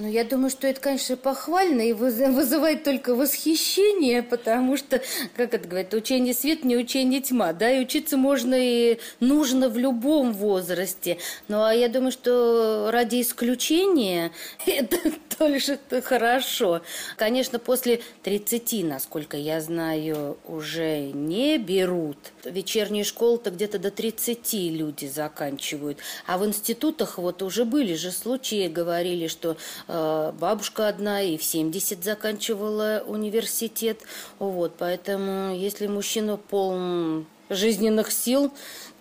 Ну, 0.00 0.06
я 0.08 0.22
думаю, 0.22 0.48
что 0.48 0.68
это, 0.68 0.80
конечно, 0.80 1.16
похвально 1.16 1.80
и 1.80 1.92
выз- 1.92 2.30
вызывает 2.30 2.84
только 2.84 3.16
восхищение, 3.16 4.22
потому 4.22 4.76
что, 4.76 5.02
как 5.34 5.54
это 5.54 5.66
говорят, 5.66 5.92
учение 5.92 6.34
свет, 6.34 6.62
не 6.64 6.76
учение 6.76 7.20
тьма, 7.20 7.52
да, 7.52 7.68
и 7.68 7.80
учиться 7.80 8.16
можно 8.16 8.54
и 8.56 9.00
нужно 9.18 9.68
в 9.68 9.76
любом 9.76 10.34
возрасте. 10.34 11.18
Ну, 11.48 11.64
а 11.64 11.74
я 11.74 11.88
думаю, 11.88 12.12
что 12.12 12.90
ради 12.92 13.20
исключения 13.20 14.30
это 14.66 14.98
тоже 15.36 15.80
хорошо. 16.04 16.82
Конечно, 17.16 17.58
после 17.58 18.00
30, 18.22 18.84
насколько 18.84 19.36
я 19.36 19.60
знаю, 19.60 20.38
уже 20.46 21.10
не 21.12 21.58
берут. 21.58 22.18
Вечерние 22.44 23.02
школы-то 23.02 23.50
где-то 23.50 23.80
до 23.80 23.90
30 23.90 24.52
люди 24.52 25.06
заканчивают. 25.06 25.98
А 26.26 26.38
в 26.38 26.46
институтах 26.46 27.18
вот 27.18 27.42
уже 27.42 27.64
были 27.64 27.94
же 27.94 28.12
случаи, 28.12 28.68
говорили, 28.68 29.26
что 29.26 29.56
бабушка 29.88 30.88
одна 30.88 31.22
и 31.22 31.38
в 31.38 31.42
70 31.42 32.04
заканчивала 32.04 33.02
университет. 33.06 34.00
Вот, 34.38 34.74
поэтому 34.78 35.54
если 35.54 35.86
мужчина 35.86 36.36
полон 36.36 37.26
жизненных 37.48 38.12
сил, 38.12 38.52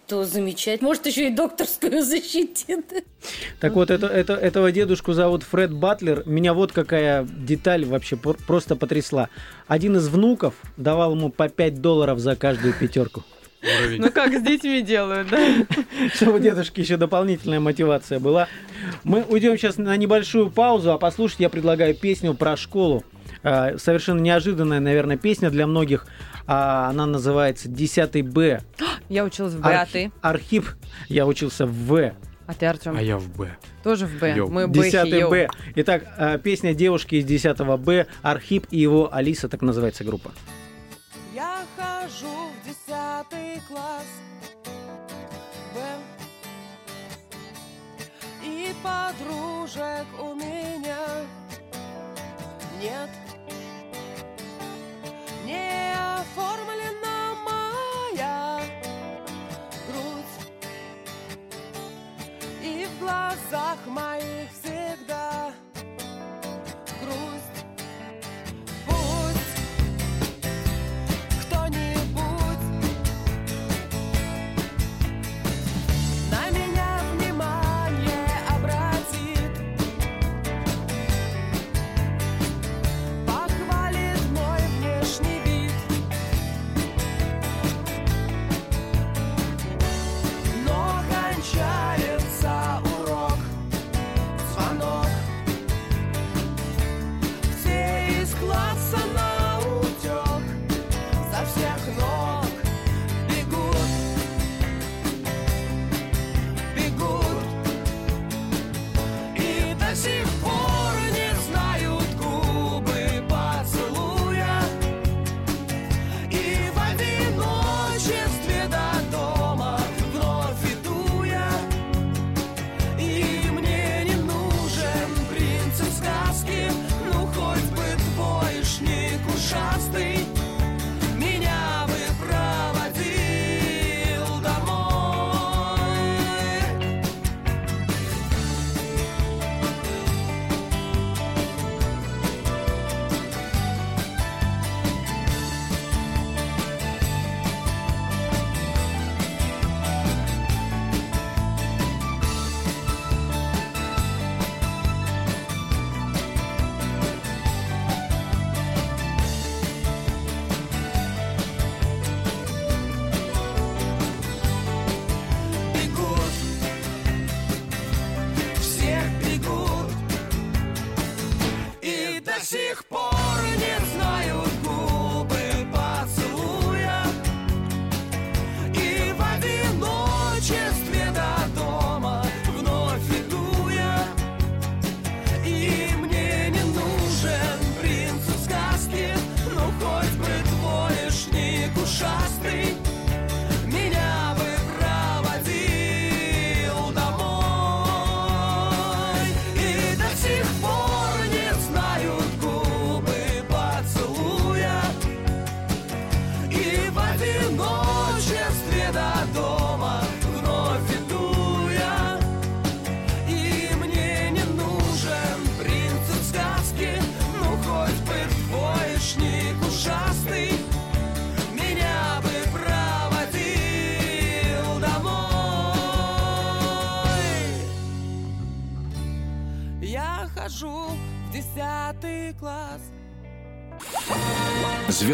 то 0.08 0.24
замечательно. 0.24 0.88
Может, 0.88 1.06
еще 1.06 1.27
и 1.27 1.29
докторскую 1.36 2.01
защитит. 2.03 3.06
Так 3.60 3.74
вот, 3.74 3.91
это, 3.91 4.08
это, 4.08 4.34
этого 4.34 4.72
дедушку 4.72 5.13
зовут 5.13 5.44
Фред 5.44 5.74
Батлер. 5.74 6.24
Меня 6.25 6.53
вот 6.53 6.72
какая 6.72 7.25
деталь 7.25 7.86
вообще 7.86 8.15
просто 8.15 8.75
потрясла. 8.75 9.29
Один 9.67 9.98
из 9.98 10.08
внуков 10.08 10.56
давал 10.77 11.15
ему 11.15 11.29
по 11.29 11.50
5 11.50 11.82
долларов 11.82 12.20
за 12.20 12.36
каждую 12.36 12.74
пятерку. 12.74 13.24
Уровень. 13.61 14.01
Ну 14.01 14.11
как 14.11 14.33
с 14.33 14.41
детьми 14.41 14.81
делают, 14.81 15.29
да? 15.29 15.39
Чтобы 16.13 16.33
у 16.33 16.39
дедушки 16.39 16.79
еще 16.79 16.97
дополнительная 16.97 17.59
мотивация 17.59 18.19
была. 18.19 18.47
Мы 19.03 19.23
уйдем 19.23 19.57
сейчас 19.57 19.77
на 19.77 19.95
небольшую 19.97 20.51
паузу, 20.51 20.91
а 20.91 20.97
послушать 20.97 21.39
я 21.39 21.49
предлагаю 21.49 21.95
песню 21.95 22.33
про 22.33 22.55
школу. 22.55 23.03
А, 23.43 23.77
Совершенно 23.77 24.19
неожиданная, 24.19 24.79
наверное, 24.79 25.17
песня 25.17 25.49
для 25.49 25.65
многих. 25.67 26.05
А, 26.45 26.89
Она 26.89 27.05
называется 27.05 27.67
«10 27.67 28.23
Б». 28.23 28.61
Я 29.09 29.23
училась 29.25 29.53
в 29.53 29.61
Б, 29.61 29.73
а 29.73 29.85
ты? 29.85 30.11
Архип. 30.21 30.65
Я 31.09 31.25
учился 31.25 31.65
в 31.65 31.71
В. 31.71 32.13
А 32.45 32.53
ты, 32.53 32.65
Артем? 32.65 32.95
А 32.97 33.01
я 33.01 33.17
в 33.17 33.27
Б. 33.35 33.57
Тоже 33.83 34.05
в 34.05 34.19
Б. 34.19 34.33
Йоу. 34.35 34.49
Мы 34.49 34.67
Бэхи, 34.67 34.91
10 34.91 35.07
йоу. 35.07 35.29
Б. 35.29 35.49
Итак, 35.75 36.03
а, 36.17 36.37
песня 36.37 36.73
девушки 36.73 37.15
из 37.15 37.25
10 37.25 37.77
Б. 37.77 38.07
Архип 38.21 38.67
и 38.71 38.79
его 38.79 39.13
Алиса, 39.13 39.49
так 39.49 39.61
называется 39.61 40.05
группа. 40.05 40.31
Я 41.38 41.67
хожу 41.75 42.50
в 42.50 42.65
десятый 42.65 43.62
класс. 43.67 44.08
Б. 45.72 45.79
И 48.44 48.74
подружек 48.82 50.08
у 50.20 50.34
меня 50.34 51.27
нет. 52.82 53.12
Не 55.46 55.94
оформлена 56.17 57.36
моя 57.46 58.60
грудь. 59.88 60.50
И 62.63 62.88
в 62.88 63.00
глазах 63.00 63.77
моих 63.86 64.50
всегда 64.53 65.53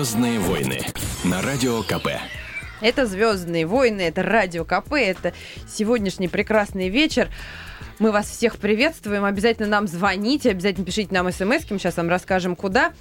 Звездные 0.04 0.38
войны 0.38 0.80
на 1.24 1.42
радио 1.42 1.82
КП. 1.82 2.08
Это 2.82 3.06
«Звездные 3.06 3.66
войны», 3.66 4.02
это 4.02 4.22
Радио 4.22 4.66
КП, 4.66 4.96
это 4.96 5.32
сегодняшний 5.66 6.28
прекрасный 6.28 6.90
вечер. 6.90 7.30
Мы 8.00 8.12
вас 8.12 8.28
всех 8.30 8.58
приветствуем. 8.58 9.24
Обязательно 9.24 9.70
нам 9.70 9.88
звоните, 9.88 10.52
обязательно 10.52 10.86
пишите 10.86 11.14
нам 11.14 11.32
смс 11.32 11.70
мы 11.70 11.80
сейчас 11.80 11.96
вам 11.96 12.10
расскажем, 12.10 12.58
куда. 12.58 12.92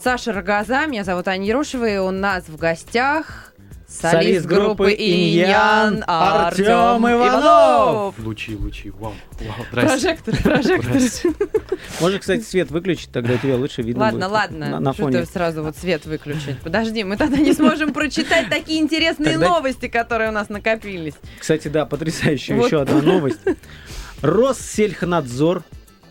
Саша 0.00 0.32
Рогоза, 0.32 0.86
меня 0.86 1.02
зовут 1.02 1.26
Аня 1.26 1.44
Ярушева, 1.44 1.88
и 1.88 1.96
у 1.96 2.12
нас 2.12 2.44
в 2.46 2.56
гостях 2.56 3.52
солист 4.00 4.46
группы 4.46 4.92
«Иньян» 4.92 6.02
Артем 6.06 7.06
Иванов. 7.10 8.14
Лучи, 8.18 8.56
лучи, 8.56 8.90
вау, 8.90 9.14
вау. 9.40 9.66
Здрасте. 9.70 9.88
Прожектор, 9.90 10.36
прожектор. 10.42 10.90
Здрасте. 10.98 11.32
Можно, 12.00 12.18
кстати, 12.18 12.42
свет 12.42 12.70
выключить, 12.70 13.10
тогда 13.12 13.36
тебя 13.36 13.56
лучше 13.56 13.82
видно 13.82 14.02
Ладно, 14.02 14.26
будет 14.26 14.32
ладно. 14.32 14.66
на, 14.70 14.80
на 14.80 14.92
Что 14.92 15.02
фоне. 15.04 15.20
ты 15.20 15.26
сразу 15.26 15.62
вот 15.62 15.76
свет 15.76 16.04
выключить? 16.06 16.58
Подожди, 16.62 17.04
мы 17.04 17.16
тогда 17.16 17.36
не 17.36 17.52
сможем 17.52 17.92
прочитать 17.92 18.48
такие 18.50 18.80
интересные 18.80 19.32
Тогда- 19.32 19.48
новости, 19.48 19.88
которые 19.88 20.30
у 20.30 20.32
нас 20.32 20.48
накопились. 20.48 21.14
Кстати, 21.38 21.68
да, 21.68 21.86
потрясающая 21.86 22.56
Вот. 22.56 22.66
еще 22.66 22.82
одна 22.82 23.00
новость. 23.00 23.40
Россельхнадзор 24.22 25.62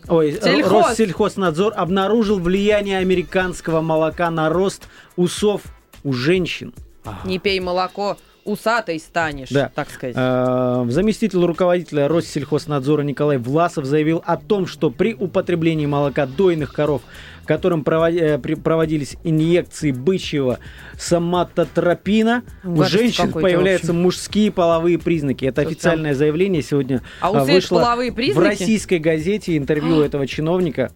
Ой, 0.08 0.30
э, 0.32 0.40
Сельхоз. 0.42 0.88
Россельхознадзор 0.90 1.72
обнаружил 1.76 2.38
влияние 2.38 2.98
американского 2.98 3.80
молока 3.80 4.30
на 4.30 4.48
рост 4.50 4.84
усов 5.16 5.62
у 6.02 6.12
женщин. 6.12 6.74
Не 7.24 7.38
пей 7.38 7.60
молоко, 7.60 8.16
усатой 8.44 8.98
станешь, 8.98 9.48
Да. 9.50 9.70
так 9.74 9.90
сказать. 9.90 10.14
Э, 10.18 10.84
Заместитель 10.88 11.44
руководителя 11.44 12.08
Россельхознадзора 12.08 13.02
Николай 13.02 13.38
Власов 13.38 13.84
заявил 13.86 14.22
о 14.26 14.36
том, 14.36 14.66
что 14.66 14.90
при 14.90 15.14
употреблении 15.14 15.86
молока 15.86 16.26
дойных 16.26 16.72
коров, 16.72 17.02
которым 17.46 17.82
проводи- 17.84 18.20
э, 18.20 18.38
проводились 18.38 19.16
инъекции 19.24 19.92
бычьего 19.92 20.58
соматотропина, 20.98 22.42
у 22.64 22.82
женщин 22.84 23.32
появляются 23.32 23.92
мужские 23.92 24.50
половые 24.52 24.98
признаки. 24.98 25.44
Это 25.46 25.62
Что 25.62 25.70
официальное 25.70 26.14
заявление 26.14 26.62
сегодня 26.62 27.02
А 27.20 27.30
э, 27.32 27.44
вышло 27.44 27.80
в 27.80 28.38
российской 28.38 28.98
газете 28.98 29.56
интервью 29.56 30.00
этого 30.00 30.26
чиновника. 30.26 30.90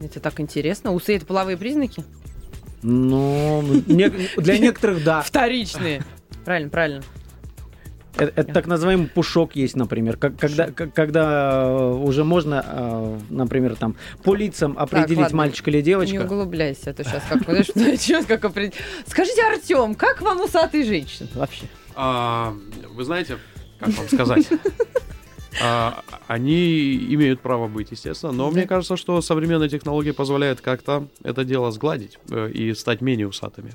Это 0.00 0.20
так 0.20 0.40
интересно. 0.40 0.92
Усы 0.94 1.16
это 1.16 1.26
половые 1.26 1.56
признаки? 1.58 2.02
Ну, 2.82 3.62
не- 3.86 4.08
для 4.36 4.58
некоторых 4.58 5.04
да. 5.04 5.22
Вторичные. 5.26 6.02
Правильно, 6.44 6.70
правильно. 6.70 7.02
Это, 8.16 8.32
это 8.40 8.52
так 8.52 8.66
называемый 8.66 9.06
пушок 9.06 9.54
есть, 9.54 9.76
например, 9.76 10.16
как, 10.16 10.36
когда, 10.36 10.70
как- 10.70 10.92
когда 10.94 11.62
э, 11.68 11.92
уже 12.02 12.24
можно, 12.24 12.64
э, 12.66 13.18
например, 13.30 13.76
там 13.76 13.94
по 14.24 14.34
лицам 14.34 14.76
определить 14.78 15.18
ладно. 15.18 15.36
мальчик 15.38 15.68
или 15.68 15.76
Не 15.76 15.82
девочка. 15.84 16.22
углубляйся, 16.22 16.90
а 16.90 16.92
то 16.92 17.04
сейчас 17.04 17.22
как, 17.28 17.46
начнёт 17.76 18.26
как 18.26 18.44
определить. 18.44 18.74
Скажите, 19.06 19.42
Артем, 19.46 19.94
как 19.94 20.20
вам 20.22 20.40
усатые 20.42 20.84
женщины 20.84 21.28
вообще? 21.34 21.66
А, 21.94 22.52
Вы 22.94 23.04
знаете, 23.04 23.38
как 23.78 23.90
вам 23.90 24.08
сказать? 24.08 24.48
А, 25.62 26.02
Они 26.28 26.96
имеют 27.14 27.40
право 27.40 27.66
быть, 27.66 27.90
естественно, 27.90 28.32
но 28.32 28.50
мне 28.50 28.66
кажется, 28.66 28.96
что 28.96 29.20
современные 29.20 29.68
технологии 29.68 30.12
позволяют 30.12 30.60
как-то 30.60 31.08
это 31.24 31.44
дело 31.44 31.72
сгладить 31.72 32.18
э, 32.30 32.50
и 32.52 32.72
стать 32.74 33.00
менее 33.00 33.26
усатыми. 33.26 33.72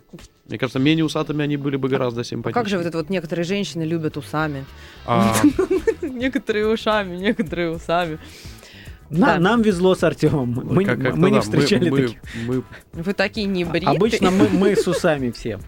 Мне 0.47 0.57
кажется, 0.57 0.79
менее 0.79 1.03
усатыми 1.03 1.43
они 1.43 1.57
были 1.57 1.75
бы 1.75 1.89
гораздо 1.89 2.21
А 2.21 2.23
симпатичнее. 2.23 2.53
как 2.63 2.69
же 2.69 2.77
вот 2.77 2.85
это 2.85 2.97
вот 2.97 3.09
некоторые 3.09 3.43
женщины 3.43 3.83
любят 3.83 4.15
усами? 4.15 4.65
А, 5.05 5.33
Некоторые 6.01 6.67
ушами, 6.67 7.17
некоторые 7.17 7.71
усами. 7.71 8.19
На- 9.09 9.33
Да. 9.35 9.39
Нам 9.39 9.61
везло 9.61 9.95
с 9.95 10.03
Артемом. 10.03 10.51
Мы, 10.63 10.85
как- 10.85 11.15
мы 11.15 11.29
не 11.29 11.38
да, 11.38 11.41
встречали 11.41 11.89
мы- 11.89 12.01
таких. 12.01 12.19
мы- 12.47 12.63
Вы 12.93 13.13
такие 13.13 13.47
не 13.47 13.63
бритые. 13.65 13.95
Обычно 13.95 14.31
мы, 14.31 14.47
мы 14.49 14.75
с 14.75 14.88
усами 14.88 15.29
все. 15.31 15.59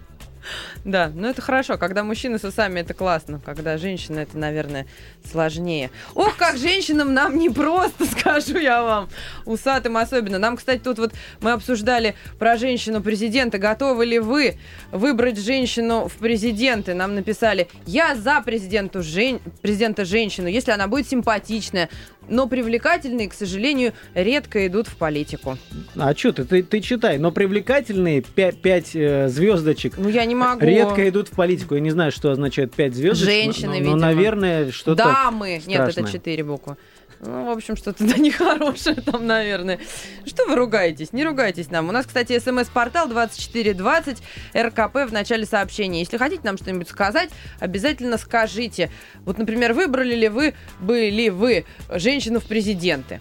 Да, 0.85 1.11
ну 1.13 1.27
это 1.27 1.41
хорошо. 1.41 1.77
Когда 1.77 2.03
мужчины 2.03 2.39
с 2.39 2.43
усами, 2.43 2.79
это 2.79 2.93
классно. 2.93 3.41
Когда 3.43 3.77
женщина, 3.77 4.19
это, 4.19 4.37
наверное, 4.37 4.87
сложнее. 5.29 5.91
Ох, 6.15 6.35
как 6.37 6.57
женщинам 6.57 7.13
нам 7.13 7.37
не 7.37 7.49
просто, 7.49 8.05
скажу 8.19 8.57
я 8.57 8.83
вам. 8.83 9.09
Усатым 9.45 9.97
особенно. 9.97 10.39
Нам, 10.39 10.57
кстати, 10.57 10.79
тут 10.79 10.99
вот 10.99 11.13
мы 11.41 11.51
обсуждали 11.51 12.15
про 12.39 12.57
женщину-президента. 12.57 13.57
Готовы 13.57 14.05
ли 14.05 14.19
вы 14.19 14.57
выбрать 14.91 15.39
женщину 15.39 16.07
в 16.07 16.13
президенты? 16.17 16.93
Нам 16.93 17.15
написали, 17.15 17.67
я 17.85 18.15
за 18.15 18.41
президенту 18.41 19.03
жен... 19.03 19.39
президента 19.61 20.05
женщину, 20.05 20.47
если 20.47 20.71
она 20.71 20.87
будет 20.87 21.07
симпатичная. 21.07 21.89
Но 22.29 22.47
привлекательные, 22.47 23.29
к 23.29 23.33
сожалению, 23.33 23.93
редко 24.13 24.65
идут 24.67 24.87
в 24.87 24.95
политику. 24.97 25.57
А 25.95 26.15
что 26.15 26.33
ты, 26.33 26.43
ты, 26.43 26.63
ты 26.63 26.81
читай, 26.81 27.17
но 27.17 27.31
привлекательные 27.31 28.21
5, 28.21 29.29
звездочек 29.31 29.97
Ну, 29.97 30.09
я 30.09 30.25
не 30.25 30.35
могу. 30.35 30.63
редко 30.63 31.07
идут 31.09 31.29
в 31.29 31.31
политику. 31.31 31.75
Я 31.75 31.81
не 31.81 31.91
знаю, 31.91 32.11
что 32.11 32.31
означает 32.31 32.73
5 32.73 32.95
звездочек. 32.95 33.25
Женщины, 33.25 33.67
но, 33.67 33.71
но, 33.71 33.77
видимо. 33.79 33.97
наверное, 33.97 34.71
что-то... 34.71 35.03
Дамы! 35.03 35.61
Нет, 35.65 35.79
это 35.81 35.91
страшное. 35.91 36.11
четыре 36.11 36.43
буквы. 36.43 36.77
Ну, 37.19 37.45
в 37.45 37.49
общем, 37.49 37.75
что-то 37.75 38.05
да, 38.05 38.17
нехорошее 38.17 38.95
там, 38.97 39.25
наверное. 39.25 39.79
Что 40.25 40.45
вы 40.45 40.55
ругаетесь? 40.55 41.13
Не 41.13 41.23
ругайтесь 41.23 41.71
нам. 41.71 41.89
У 41.89 41.91
нас, 41.91 42.05
кстати, 42.05 42.37
смс-портал 42.37 43.07
2420 43.07 44.21
РКП 44.55 45.09
в 45.09 45.11
начале 45.11 45.45
сообщения. 45.45 45.99
Если 45.99 46.17
хотите 46.17 46.41
нам 46.43 46.57
что-нибудь 46.57 46.89
сказать, 46.89 47.29
обязательно 47.59 48.17
скажите. 48.17 48.91
Вот, 49.25 49.37
например, 49.37 49.73
выбрали 49.73 50.15
ли 50.15 50.29
вы, 50.29 50.53
были 50.79 51.29
вы 51.29 51.65
женщину 51.89 52.39
в 52.39 52.45
президенты? 52.45 53.19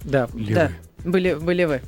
Да. 0.00 0.28
Да, 0.34 0.72
были, 1.04 1.34
были 1.34 1.64
вы. 1.64 1.82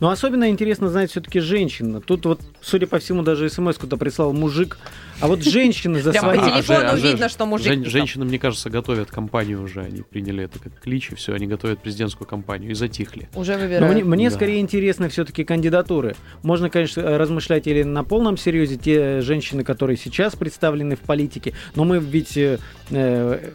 Но 0.00 0.10
особенно 0.10 0.48
интересно 0.48 0.88
знать 0.88 1.10
все-таки 1.10 1.40
женщин. 1.40 2.00
Тут 2.00 2.26
вот, 2.26 2.40
судя 2.60 2.86
по 2.86 2.98
всему, 2.98 3.22
даже 3.22 3.48
смс-ку-то 3.48 3.96
прислал 3.96 4.32
мужик. 4.32 4.78
А 5.20 5.26
вот 5.28 5.42
женщины 5.44 6.00
за 6.00 6.12
свои... 6.12 6.38
по 6.38 6.44
телефону 6.44 6.96
же- 6.96 7.08
видно, 7.08 7.28
же- 7.28 7.32
что 7.34 7.46
мужик 7.46 7.86
женщины, 7.86 8.24
мне 8.24 8.38
кажется, 8.38 8.70
готовят 8.70 9.10
кампанию 9.10 9.62
уже. 9.62 9.82
Они 9.82 10.02
приняли 10.02 10.44
это 10.44 10.58
как 10.58 10.80
клич, 10.80 11.10
и 11.12 11.14
все, 11.14 11.34
они 11.34 11.46
готовят 11.46 11.80
президентскую 11.80 12.26
кампанию 12.26 12.70
и 12.70 12.74
затихли. 12.74 13.28
Уже 13.34 13.56
выбирают. 13.56 14.04
мне, 14.06 14.30
скорее 14.30 14.60
интересны 14.60 15.08
все-таки 15.08 15.44
кандидатуры. 15.44 16.16
Можно, 16.42 16.70
конечно, 16.70 17.18
размышлять 17.18 17.66
или 17.66 17.82
на 17.82 18.04
полном 18.04 18.36
серьезе 18.36 18.76
те 18.76 19.20
женщины, 19.20 19.62
которые 19.64 19.96
сейчас 19.96 20.36
представлены 20.36 20.96
в 20.96 21.00
политике, 21.00 21.54
но 21.74 21.84
мы 21.84 21.98
ведь 21.98 22.36
э, 22.36 22.58
э, 22.90 23.50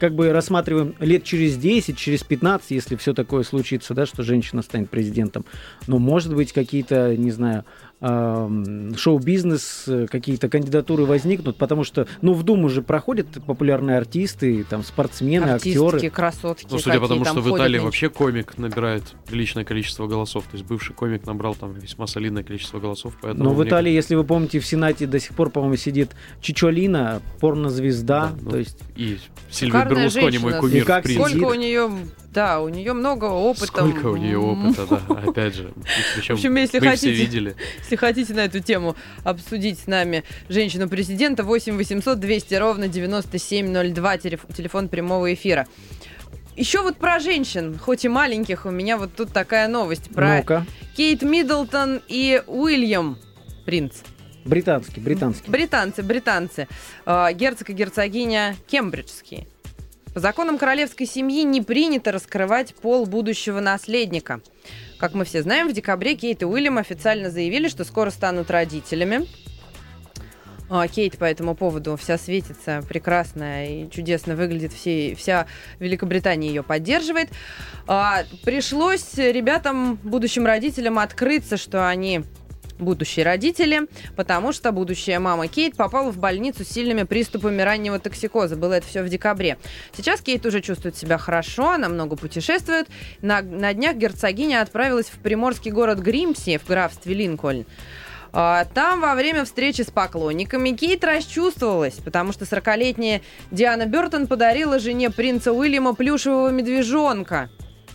как 0.00 0.14
бы 0.14 0.32
рассматриваем 0.32 0.94
лет 0.98 1.22
через 1.24 1.56
10, 1.56 1.96
через 1.96 2.24
15, 2.24 2.70
если 2.70 2.96
все 2.96 3.14
такое 3.14 3.44
случится, 3.44 3.94
да, 3.94 4.06
что 4.06 4.22
женщина 4.22 4.62
станет 4.62 4.90
президентом. 4.90 5.44
Но, 5.86 5.98
может 5.98 6.34
быть, 6.34 6.52
какие-то, 6.52 7.16
не 7.16 7.30
знаю, 7.30 7.64
шоу-бизнес, 8.00 9.84
э, 9.86 10.06
какие-то 10.10 10.48
кандидатуры 10.48 11.04
возникнут, 11.04 11.56
потому 11.56 11.84
что, 11.84 12.06
ну, 12.22 12.32
в 12.32 12.42
Думу 12.42 12.68
же 12.70 12.80
проходят 12.82 13.26
популярные 13.44 13.98
артисты, 13.98 14.64
там, 14.64 14.82
спортсмены, 14.82 15.44
Артистки, 15.44 15.78
актеры. 15.78 16.10
красотки. 16.10 16.66
Ну, 16.70 16.78
судя 16.78 16.98
по 16.98 17.08
тому, 17.08 17.24
что 17.24 17.40
в 17.40 17.56
Италии 17.56 17.78
вообще 17.78 18.08
комик 18.08 18.56
набирает 18.56 19.02
приличное 19.26 19.64
количество 19.64 20.06
голосов. 20.06 20.44
То 20.44 20.56
есть 20.56 20.66
бывший 20.66 20.94
комик 20.94 21.26
набрал 21.26 21.54
там 21.54 21.74
весьма 21.74 22.06
солидное 22.06 22.42
количество 22.42 22.80
голосов. 22.80 23.18
Поэтому 23.20 23.44
Но 23.44 23.54
в 23.54 23.62
Италии, 23.64 23.92
если 23.92 24.14
вы 24.14 24.24
помните, 24.24 24.60
в 24.60 24.66
Сенате 24.66 25.06
до 25.06 25.20
сих 25.20 25.34
пор, 25.34 25.50
по-моему, 25.50 25.76
сидит 25.76 26.12
Чичолина, 26.40 27.20
порнозвезда. 27.40 28.10
Да, 28.10 28.32
ну, 28.40 28.50
То 28.50 28.58
есть 28.58 28.78
И 28.96 29.18
Сильвия 29.50 29.84
Берлускони, 29.84 30.38
мой 30.38 30.58
кумир, 30.58 30.82
И 30.82 30.86
как. 30.86 31.06
Сколько 31.06 31.44
у 31.44 31.54
нее 31.54 31.90
Да, 32.32 32.60
у 32.60 32.68
нее 32.68 32.92
много 32.92 33.24
опыта. 33.24 33.66
Сколько 33.66 34.06
у 34.06 34.16
нее 34.16 34.38
опыта, 34.38 34.86
да, 34.86 35.02
опять 35.28 35.54
же. 35.56 35.72
Причем 36.14 36.36
В 36.36 36.38
общем, 36.38 36.54
если 36.56 36.78
мы 36.78 36.82
все 36.82 36.90
хотите, 36.90 37.12
видели. 37.12 37.56
если 37.80 37.96
хотите 37.96 38.34
на 38.34 38.40
эту 38.44 38.60
тему 38.60 38.94
обсудить 39.24 39.80
с 39.80 39.86
нами 39.88 40.22
женщину-президента, 40.48 41.42
8 41.42 41.76
800 41.76 42.20
200 42.20 42.54
ровно 42.54 42.86
9702, 42.86 44.18
телеф- 44.18 44.46
телефон 44.56 44.88
прямого 44.88 45.34
эфира. 45.34 45.66
Еще 46.56 46.82
вот 46.82 46.98
про 46.98 47.18
женщин, 47.18 47.78
хоть 47.78 48.04
и 48.04 48.08
маленьких, 48.08 48.64
у 48.66 48.70
меня 48.70 48.96
вот 48.96 49.14
тут 49.16 49.32
такая 49.32 49.66
новость 49.66 50.10
про 50.10 50.36
Ну-ка. 50.38 50.66
Кейт 50.96 51.22
Миддлтон 51.22 52.00
и 52.06 52.42
Уильям 52.46 53.18
принц. 53.64 53.94
Британский, 54.44 55.00
британский. 55.00 55.50
Британцы, 55.50 56.02
британцы. 56.02 56.68
Э, 57.06 57.32
Герцог 57.32 57.70
и 57.70 57.72
герцогиня 57.72 58.56
кембриджские. 58.68 59.46
По 60.14 60.18
законам 60.18 60.58
королевской 60.58 61.06
семьи 61.06 61.44
не 61.44 61.62
принято 61.62 62.10
раскрывать 62.10 62.74
пол 62.74 63.06
будущего 63.06 63.60
наследника. 63.60 64.40
Как 64.98 65.14
мы 65.14 65.24
все 65.24 65.42
знаем, 65.42 65.68
в 65.68 65.72
декабре 65.72 66.16
Кейт 66.16 66.42
и 66.42 66.44
Уильям 66.44 66.78
официально 66.78 67.30
заявили, 67.30 67.68
что 67.68 67.84
скоро 67.84 68.10
станут 68.10 68.50
родителями. 68.50 69.26
А, 70.68 70.86
Кейт 70.88 71.16
по 71.16 71.24
этому 71.24 71.54
поводу 71.54 71.96
вся 71.96 72.18
светится, 72.18 72.82
прекрасная 72.88 73.66
и 73.66 73.90
чудесно 73.90 74.36
выглядит, 74.36 74.72
все, 74.72 75.14
вся 75.16 75.46
Великобритания 75.78 76.48
ее 76.48 76.62
поддерживает. 76.62 77.28
А, 77.86 78.24
Пришлось 78.44 79.14
ребятам, 79.16 79.96
будущим 80.02 80.44
родителям, 80.44 80.98
открыться, 80.98 81.56
что 81.56 81.88
они 81.88 82.22
будущие 82.80 83.24
родители, 83.24 83.82
потому 84.16 84.52
что 84.52 84.72
будущая 84.72 85.18
мама 85.20 85.48
Кейт 85.48 85.76
попала 85.76 86.10
в 86.10 86.18
больницу 86.18 86.64
с 86.64 86.68
сильными 86.68 87.04
приступами 87.04 87.62
раннего 87.62 87.98
токсикоза. 87.98 88.56
Было 88.56 88.74
это 88.74 88.86
все 88.86 89.02
в 89.02 89.08
декабре. 89.08 89.58
Сейчас 89.96 90.20
Кейт 90.20 90.44
уже 90.46 90.60
чувствует 90.60 90.96
себя 90.96 91.18
хорошо, 91.18 91.70
она 91.70 91.88
много 91.88 92.16
путешествует. 92.16 92.88
На, 93.22 93.42
на 93.42 93.72
днях 93.74 93.96
герцогиня 93.96 94.62
отправилась 94.62 95.06
в 95.06 95.18
приморский 95.18 95.70
город 95.70 95.98
Гримси 95.98 96.58
в 96.58 96.66
графстве 96.66 97.14
Линкольн. 97.14 97.66
А, 98.32 98.64
Там 98.64 99.00
во 99.00 99.14
время 99.14 99.44
встречи 99.44 99.82
с 99.82 99.90
поклонниками 99.90 100.70
Кейт 100.70 101.04
расчувствовалась, 101.04 101.94
потому 101.94 102.32
что 102.32 102.44
40-летняя 102.44 103.22
Диана 103.50 103.86
Бертон 103.86 104.26
подарила 104.26 104.78
жене 104.78 105.10
принца 105.10 105.52
Уильяма 105.52 105.94
плюшевого 105.94 106.50
медвежонка. 106.50 107.50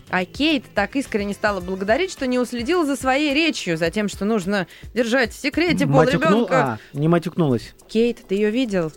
А 0.09 0.23
Кейт 0.25 0.65
так 0.73 0.95
искренне 0.95 1.33
стала 1.33 1.61
благодарить, 1.61 2.11
что 2.11 2.27
не 2.27 2.37
уследила 2.37 2.85
за 2.85 2.95
своей 2.95 3.33
речью, 3.33 3.77
за 3.77 3.89
тем, 3.89 4.07
что 4.07 4.25
нужно 4.25 4.67
держать 4.93 5.33
в 5.33 5.39
секрете 5.39 5.87
пол 5.87 6.03
ребенка. 6.03 6.79
А, 6.93 6.97
не 6.97 7.07
матюкнулась. 7.07 7.73
Кейт, 7.87 8.19
ты 8.27 8.35
ее 8.35 8.51
видел? 8.51 8.91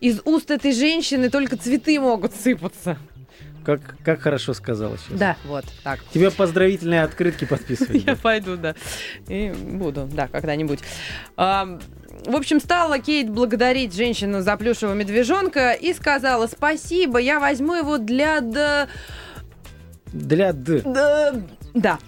Из 0.00 0.20
уст 0.24 0.50
этой 0.50 0.72
женщины 0.72 1.30
только 1.30 1.56
цветы 1.56 1.98
могут 1.98 2.34
сыпаться. 2.34 2.98
Как, 3.64 3.80
как 4.04 4.20
хорошо 4.20 4.54
сказала 4.54 4.98
сейчас. 4.98 5.18
Да, 5.18 5.36
вот 5.44 5.64
так. 5.84 6.00
Тебе 6.12 6.30
поздравительные 6.32 7.02
открытки 7.02 7.44
подписывают. 7.44 8.04
Я 8.06 8.16
пойду, 8.16 8.56
да. 8.56 8.74
И 9.28 9.50
буду, 9.50 10.08
да, 10.12 10.26
когда-нибудь. 10.26 10.80
В 11.36 12.36
общем, 12.36 12.60
стала 12.60 12.98
Кейт 12.98 13.30
благодарить 13.30 13.94
женщину 13.94 14.42
за 14.42 14.56
плюшевого 14.56 14.94
медвежонка 14.94 15.72
и 15.72 15.92
сказала 15.92 16.46
спасибо, 16.46 17.18
я 17.18 17.40
возьму 17.40 17.74
его 17.74 17.98
для... 17.98 18.88
Для 20.12 20.52
Д. 20.52 20.80
д- 20.80 21.42
Да. 21.74 21.98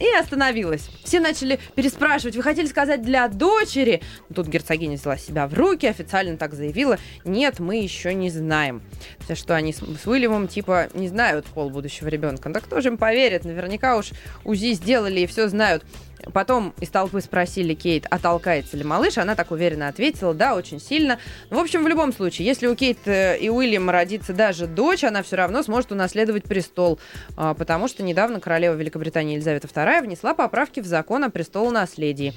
И 0.00 0.06
остановилась. 0.20 0.88
Все 1.04 1.20
начали 1.20 1.60
переспрашивать, 1.76 2.34
вы 2.34 2.42
хотели 2.42 2.66
сказать 2.66 3.02
для 3.02 3.28
дочери? 3.28 4.02
Тут 4.34 4.48
герцогиня 4.48 4.96
взяла 4.96 5.16
себя 5.16 5.46
в 5.46 5.54
руки, 5.54 5.86
официально 5.86 6.36
так 6.36 6.52
заявила, 6.54 6.98
нет, 7.24 7.60
мы 7.60 7.76
еще 7.76 8.12
не 8.12 8.28
знаем. 8.28 8.82
За 9.28 9.36
что 9.36 9.54
они 9.54 9.72
с, 9.72 9.76
с 9.78 10.06
Уильямом, 10.06 10.48
типа, 10.48 10.88
не 10.94 11.06
знают 11.06 11.46
пол 11.46 11.70
будущего 11.70 12.08
ребенка. 12.08 12.48
Да 12.48 12.58
кто 12.60 12.80
же 12.80 12.88
им 12.88 12.98
поверит? 12.98 13.44
Наверняка 13.44 13.96
уж 13.96 14.10
УЗИ 14.42 14.72
сделали 14.72 15.20
и 15.20 15.26
все 15.28 15.46
знают. 15.48 15.84
Потом 16.32 16.74
из 16.80 16.88
толпы 16.88 17.20
спросили 17.20 17.74
Кейт, 17.74 18.06
а 18.10 18.18
толкается 18.18 18.76
ли 18.76 18.84
малыш. 18.84 19.18
Она 19.18 19.34
так 19.34 19.50
уверенно 19.50 19.88
ответила, 19.88 20.34
да, 20.34 20.54
очень 20.54 20.80
сильно. 20.80 21.18
В 21.50 21.58
общем, 21.58 21.84
в 21.84 21.88
любом 21.88 22.12
случае, 22.12 22.46
если 22.46 22.66
у 22.66 22.74
Кейт 22.74 22.98
э, 23.06 23.38
и 23.38 23.48
Уильяма 23.48 23.92
родится 23.92 24.32
даже 24.32 24.66
дочь, 24.66 25.04
она 25.04 25.22
все 25.22 25.36
равно 25.36 25.62
сможет 25.62 25.92
унаследовать 25.92 26.44
престол. 26.44 26.98
А, 27.36 27.54
Потому 27.54 27.88
что 27.88 28.02
недавно 28.02 28.40
королева 28.40 28.74
Великобритании 28.74 29.34
Елизавета 29.34 29.68
II 29.68 30.02
внесла 30.02 30.34
поправки 30.34 30.80
в 30.80 30.86
закон 30.86 31.24
о 31.24 31.30
престолонаследии. 31.30 32.34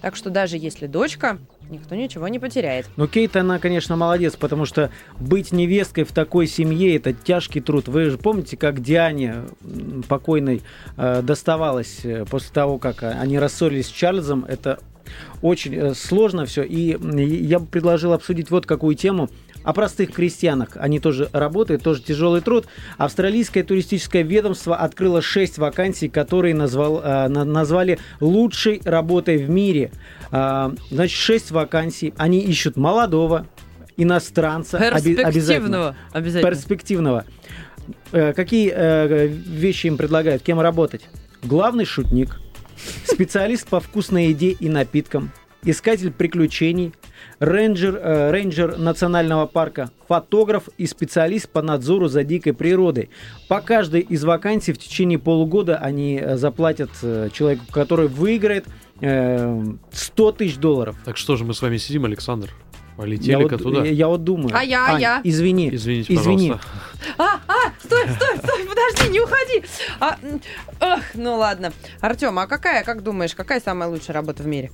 Так 0.00 0.16
что 0.16 0.30
даже 0.30 0.56
если 0.56 0.86
дочка, 0.86 1.38
никто 1.70 1.94
ничего 1.94 2.28
не 2.28 2.38
потеряет. 2.38 2.86
Но 2.96 3.06
Кейт, 3.06 3.36
она, 3.36 3.58
конечно, 3.58 3.96
молодец, 3.96 4.36
потому 4.36 4.64
что 4.66 4.90
быть 5.18 5.52
невесткой 5.52 6.04
в 6.04 6.12
такой 6.12 6.46
семье– 6.46 6.96
это 6.96 7.12
тяжкий 7.12 7.60
труд. 7.60 7.88
Вы 7.88 8.10
же 8.10 8.18
помните, 8.18 8.56
как 8.56 8.80
Диане 8.80 9.44
покойной 10.08 10.62
э, 10.96 11.22
доставалось 11.22 12.00
э, 12.04 12.24
после 12.28 12.50
того, 12.52 12.78
как 12.78 13.02
они 13.02 13.38
рассорились 13.38 13.86
с 13.86 13.90
Чарльзом. 13.90 14.44
Это 14.46 14.78
очень 15.42 15.74
э, 15.74 15.94
сложно 15.94 16.46
все. 16.46 16.62
И 16.62 16.96
я 16.98 17.58
бы 17.58 17.66
предложил 17.66 18.12
обсудить 18.12 18.50
вот 18.50 18.66
какую 18.66 18.94
тему. 18.94 19.28
О 19.62 19.72
простых 19.74 20.12
крестьянах. 20.12 20.70
Они 20.76 21.00
тоже 21.00 21.28
работают, 21.32 21.82
тоже 21.82 22.02
тяжелый 22.02 22.40
труд. 22.40 22.66
Австралийское 22.96 23.62
туристическое 23.62 24.22
ведомство 24.22 24.76
открыло 24.76 25.20
6 25.20 25.58
вакансий, 25.58 26.08
которые 26.08 26.54
назвал, 26.54 27.00
э, 27.02 27.28
на- 27.28 27.44
назвали 27.44 27.98
лучшей 28.20 28.80
работой 28.84 29.36
в 29.36 29.50
мире. 29.50 29.90
А, 30.32 30.72
Значит, 30.90 31.18
6 31.18 31.50
вакансий. 31.50 32.14
Они 32.16 32.40
ищут 32.40 32.76
молодого, 32.76 33.46
иностранца. 33.96 34.78
оби- 34.78 34.86
обязательно. 34.86 35.32
Перспективного. 35.32 35.96
Обязательно. 36.12 36.50
Перспективного. 36.50 37.24
Э, 38.12 38.32
Какие 38.32 38.72
э, 38.74 39.26
вещи 39.26 39.88
им 39.88 39.96
предлагают? 39.96 40.42
Кем 40.42 40.60
работать? 40.60 41.02
Главный 41.42 41.84
шутник, 41.84 42.40
специалист 43.04 43.68
по 43.68 43.80
вкусной 43.80 44.28
еде 44.28 44.50
и 44.50 44.68
напиткам, 44.68 45.32
искатель 45.64 46.10
приключений, 46.12 46.92
рейнджер, 47.38 47.96
э, 47.96 48.30
рейнджер 48.30 48.78
национального 48.78 49.46
парка, 49.46 49.90
фотограф 50.08 50.68
и 50.78 50.86
специалист 50.86 51.48
по 51.48 51.62
надзору 51.62 52.08
за 52.08 52.24
дикой 52.24 52.52
природой. 52.52 53.10
По 53.48 53.60
каждой 53.60 54.00
из 54.00 54.24
вакансий 54.24 54.72
в 54.72 54.78
течение 54.78 55.18
полугода 55.18 55.76
они 55.76 56.20
э, 56.22 56.36
заплатят 56.36 56.90
э, 57.02 57.28
человеку, 57.32 57.64
который 57.70 58.08
выиграет 58.08 58.66
э, 59.00 59.64
100 59.92 60.32
тысяч 60.32 60.56
долларов. 60.56 60.96
Так 61.04 61.16
что 61.16 61.36
же 61.36 61.44
мы 61.44 61.54
с 61.54 61.62
вами 61.62 61.76
сидим, 61.76 62.04
Александр? 62.04 62.50
Я 63.00 63.06
Полетели-ка 63.06 63.56
вот, 63.56 63.62
туда. 63.62 63.84
я, 63.84 63.92
я 63.92 64.08
вот 64.08 64.24
думаю. 64.24 64.50
А 64.52 64.62
я, 64.62 64.86
а 64.86 64.94
Ань, 64.94 65.00
я? 65.00 65.20
Извини. 65.24 65.70
Извините, 65.72 66.12
Извини. 66.12 66.50
пожалуйста. 66.50 66.68
А, 67.16 67.40
а, 67.48 67.72
стой, 67.82 68.06
стой, 68.08 68.36
стой, 68.36 68.66
подожди, 68.66 69.10
не 69.10 69.20
уходи. 69.20 69.64
А, 70.00 70.18
ах, 70.80 71.02
ну 71.14 71.36
ладно. 71.36 71.72
Артем, 72.02 72.38
а 72.38 72.46
какая, 72.46 72.84
как 72.84 73.02
думаешь, 73.02 73.34
какая 73.34 73.60
самая 73.60 73.88
лучшая 73.88 74.14
работа 74.14 74.42
в 74.42 74.46
мире? 74.46 74.70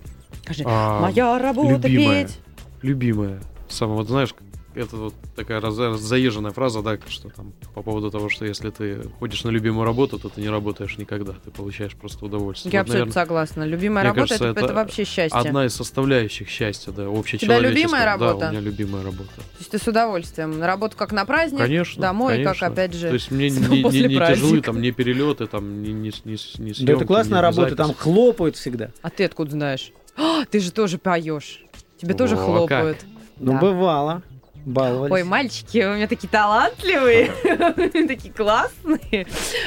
Скажи, 0.47 0.63
А, 0.65 1.01
моя 1.01 1.39
работа 1.41 1.89
любимая. 1.89 2.25
петь. 2.27 2.39
Любимая. 2.83 3.41
Самое, 3.69 3.99
вот 3.99 4.07
знаешь, 4.07 4.33
это 4.77 4.95
вот 4.95 5.15
такая 5.35 5.61
раз- 5.61 5.75
заезженная 5.75 6.53
фраза, 6.53 6.83
да, 6.83 6.99
что 7.09 7.31
там 7.31 7.53
по 7.75 7.83
поводу 7.83 8.13
того, 8.13 8.29
что 8.29 8.45
если 8.45 8.71
ты 8.71 9.09
ходишь 9.19 9.43
на 9.43 9.49
любимую 9.49 9.85
работу, 9.85 10.21
то 10.21 10.29
ты 10.29 10.41
не 10.41 10.49
работаешь 10.49 10.99
никогда, 10.99 11.33
ты 11.33 11.51
получаешь 11.51 11.97
просто 11.97 12.27
удовольствие. 12.27 12.73
Я 12.73 12.81
Вот, 12.81 12.83
абсолютно 12.83 13.07
наверное, 13.07 13.25
согласна. 13.25 13.63
Любимая 13.65 14.05
работа 14.05 14.21
кажется, 14.21 14.45
это, 14.45 14.59
это 14.61 14.65
это 14.67 14.75
вообще 14.75 15.05
счастье. 15.05 15.37
Одна 15.41 15.67
из 15.67 15.75
составляющих 15.75 16.49
счастья, 16.49 16.93
да, 16.93 17.03
тебя 17.07 17.19
общечеловеческого. 17.19 17.71
любимая 17.75 18.05
Да, 18.05 18.07
работа? 18.07 18.47
у 18.47 18.51
меня 18.51 18.61
любимая 18.61 19.03
работа. 19.03 19.31
То 19.35 19.43
есть 19.59 19.71
ты 19.73 19.79
с 19.79 19.89
удовольствием. 19.89 20.59
На 20.61 20.67
работу 20.69 20.97
как 20.97 21.11
на 21.11 21.25
праздник, 21.25 21.59
Конечно. 21.59 22.01
домой, 22.01 22.35
конечно. 22.35 22.55
как 22.55 22.73
опять 22.73 22.95
же. 22.95 23.09
То 23.09 23.15
есть 23.15 23.31
мне 23.33 23.49
не, 23.51 23.83
не, 23.83 24.09
не 24.09 24.17
тяжелы 24.17 24.61
там 24.61 24.81
не 24.81 24.93
перелеты, 24.93 25.47
там 25.47 25.83
не, 25.83 25.93
не, 25.93 26.13
не, 26.25 26.37
не 26.63 26.85
Да 26.87 26.93
это 26.93 27.05
классная 27.05 27.41
работа, 27.41 27.75
там 27.75 27.93
хлопают 27.95 28.55
всегда. 28.57 28.91
А 29.03 29.11
ты 29.11 29.25
откуда 29.25 29.51
знаешь? 29.51 29.91
А, 30.17 30.45
ты 30.51 30.61
же 30.61 30.73
тоже 30.73 30.99
поешь. 30.99 31.63
Тебе 32.01 32.15
тоже 32.15 32.35
О, 32.37 32.39
хлопают. 32.39 32.99
Ну, 33.39 33.53
Да. 33.53 33.59
бывало. 33.59 34.23
Баловались. 34.67 35.13
Ой, 35.13 35.23
мальчики, 35.23 35.79
вы 35.79 35.93
у 35.93 35.95
меня 35.95 36.09
такие 36.09 36.29
талантливые, 36.29 37.31
такие 38.09 38.35
классные. 38.35 39.25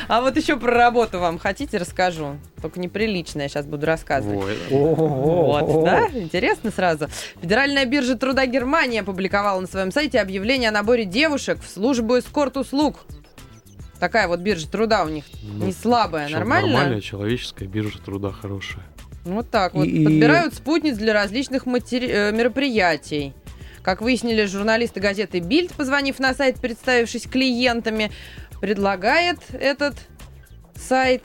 А 0.09 0.19
вот 0.19 0.35
еще 0.35 0.57
про 0.57 0.71
работу 0.71 1.19
вам 1.19 1.39
хотите 1.39 1.77
расскажу? 1.77 2.35
Только 2.61 2.81
неприлично 2.81 3.43
я 3.43 3.47
сейчас 3.47 3.65
буду 3.65 3.85
рассказывать. 3.85 4.57
Вот, 4.69 5.85
да? 5.85 6.09
Интересно 6.13 6.69
сразу. 6.71 7.07
Федеральная 7.41 7.85
биржа 7.85 8.17
труда 8.17 8.45
Германии 8.45 8.99
опубликовала 8.99 9.61
на 9.61 9.67
своем 9.67 9.93
сайте 9.93 10.19
объявление 10.19 10.67
о 10.67 10.73
наборе 10.73 11.05
девушек 11.05 11.59
в 11.61 11.69
службу 11.69 12.19
эскорт-услуг. 12.19 12.97
Такая 14.01 14.27
вот 14.27 14.41
биржа 14.41 14.69
труда 14.69 15.05
у 15.05 15.07
них 15.07 15.23
ну, 15.41 15.67
не 15.67 15.71
слабая, 15.71 16.27
нормально? 16.27 16.73
Нормальная 16.73 17.01
человеческая 17.01 17.67
биржа 17.69 17.99
труда 17.99 18.31
хорошая. 18.33 18.83
Вот 19.25 19.49
так 19.49 19.73
вот. 19.73 19.85
И- 19.85 20.03
Подбирают 20.03 20.53
спутниц 20.53 20.97
для 20.97 21.13
различных 21.13 21.65
матери- 21.65 22.09
э, 22.09 22.31
мероприятий. 22.31 23.33
Как 23.81 24.01
выяснили 24.01 24.45
журналисты 24.45 24.99
газеты 24.99 25.39
«Бильд», 25.39 25.71
позвонив 25.73 26.19
на 26.19 26.33
сайт, 26.33 26.59
представившись 26.59 27.23
клиентами, 27.23 28.11
предлагает 28.61 29.39
этот 29.53 29.95
сайт 30.75 31.23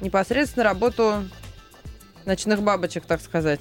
непосредственно 0.00 0.64
работу 0.64 1.24
ночных 2.24 2.62
бабочек, 2.62 3.04
так 3.06 3.20
сказать. 3.20 3.60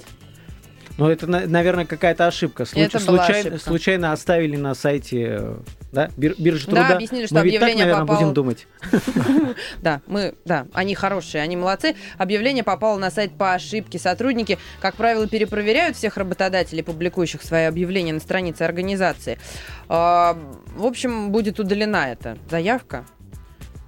Ну, 0.97 1.09
это, 1.09 1.27
на- 1.27 1.45
наверное, 1.45 1.85
какая-то 1.85 2.27
ошибка. 2.27 2.63
Случ- 2.65 2.85
Это 2.87 2.99
была 3.05 3.25
случайно, 3.25 3.49
ошибка. 3.49 3.69
случайно 3.69 4.11
оставили 4.13 4.55
на 4.55 4.73
сайте 4.75 5.27
э, 5.39 5.57
Да? 5.95 6.09
Бир- 6.17 6.35
биржа 6.37 6.65
Да, 6.67 6.71
труда. 6.81 6.95
объяснили, 6.95 7.25
что 7.25 7.35
Мы 7.35 7.41
ведь 7.45 7.53
так, 7.53 7.63
объявление 7.63 7.85
наверное, 7.85 8.05
попало- 8.05 8.17
будем 8.19 8.33
думать. 8.33 8.67
Да, 9.81 10.01
мы, 10.07 10.35
да, 10.45 10.67
они 10.73 10.93
хорошие, 10.95 11.41
они 11.41 11.55
молодцы. 11.55 11.95
Объявление 12.17 12.63
попало 12.63 12.97
на 12.99 13.09
сайт 13.09 13.37
по 13.37 13.53
ошибке. 13.53 13.97
Сотрудники, 13.97 14.57
как 14.81 14.95
правило, 14.95 15.27
перепроверяют 15.27 15.95
всех 15.95 16.17
работодателей, 16.17 16.83
публикующих 16.83 17.41
свои 17.41 17.63
объявления 17.63 18.13
на 18.13 18.19
странице 18.19 18.63
организации. 18.63 19.39
А, 19.87 20.37
В 20.75 20.85
общем, 20.85 21.31
будет 21.31 21.59
удалена 21.59 22.11
эта 22.11 22.37
заявка. 22.49 23.05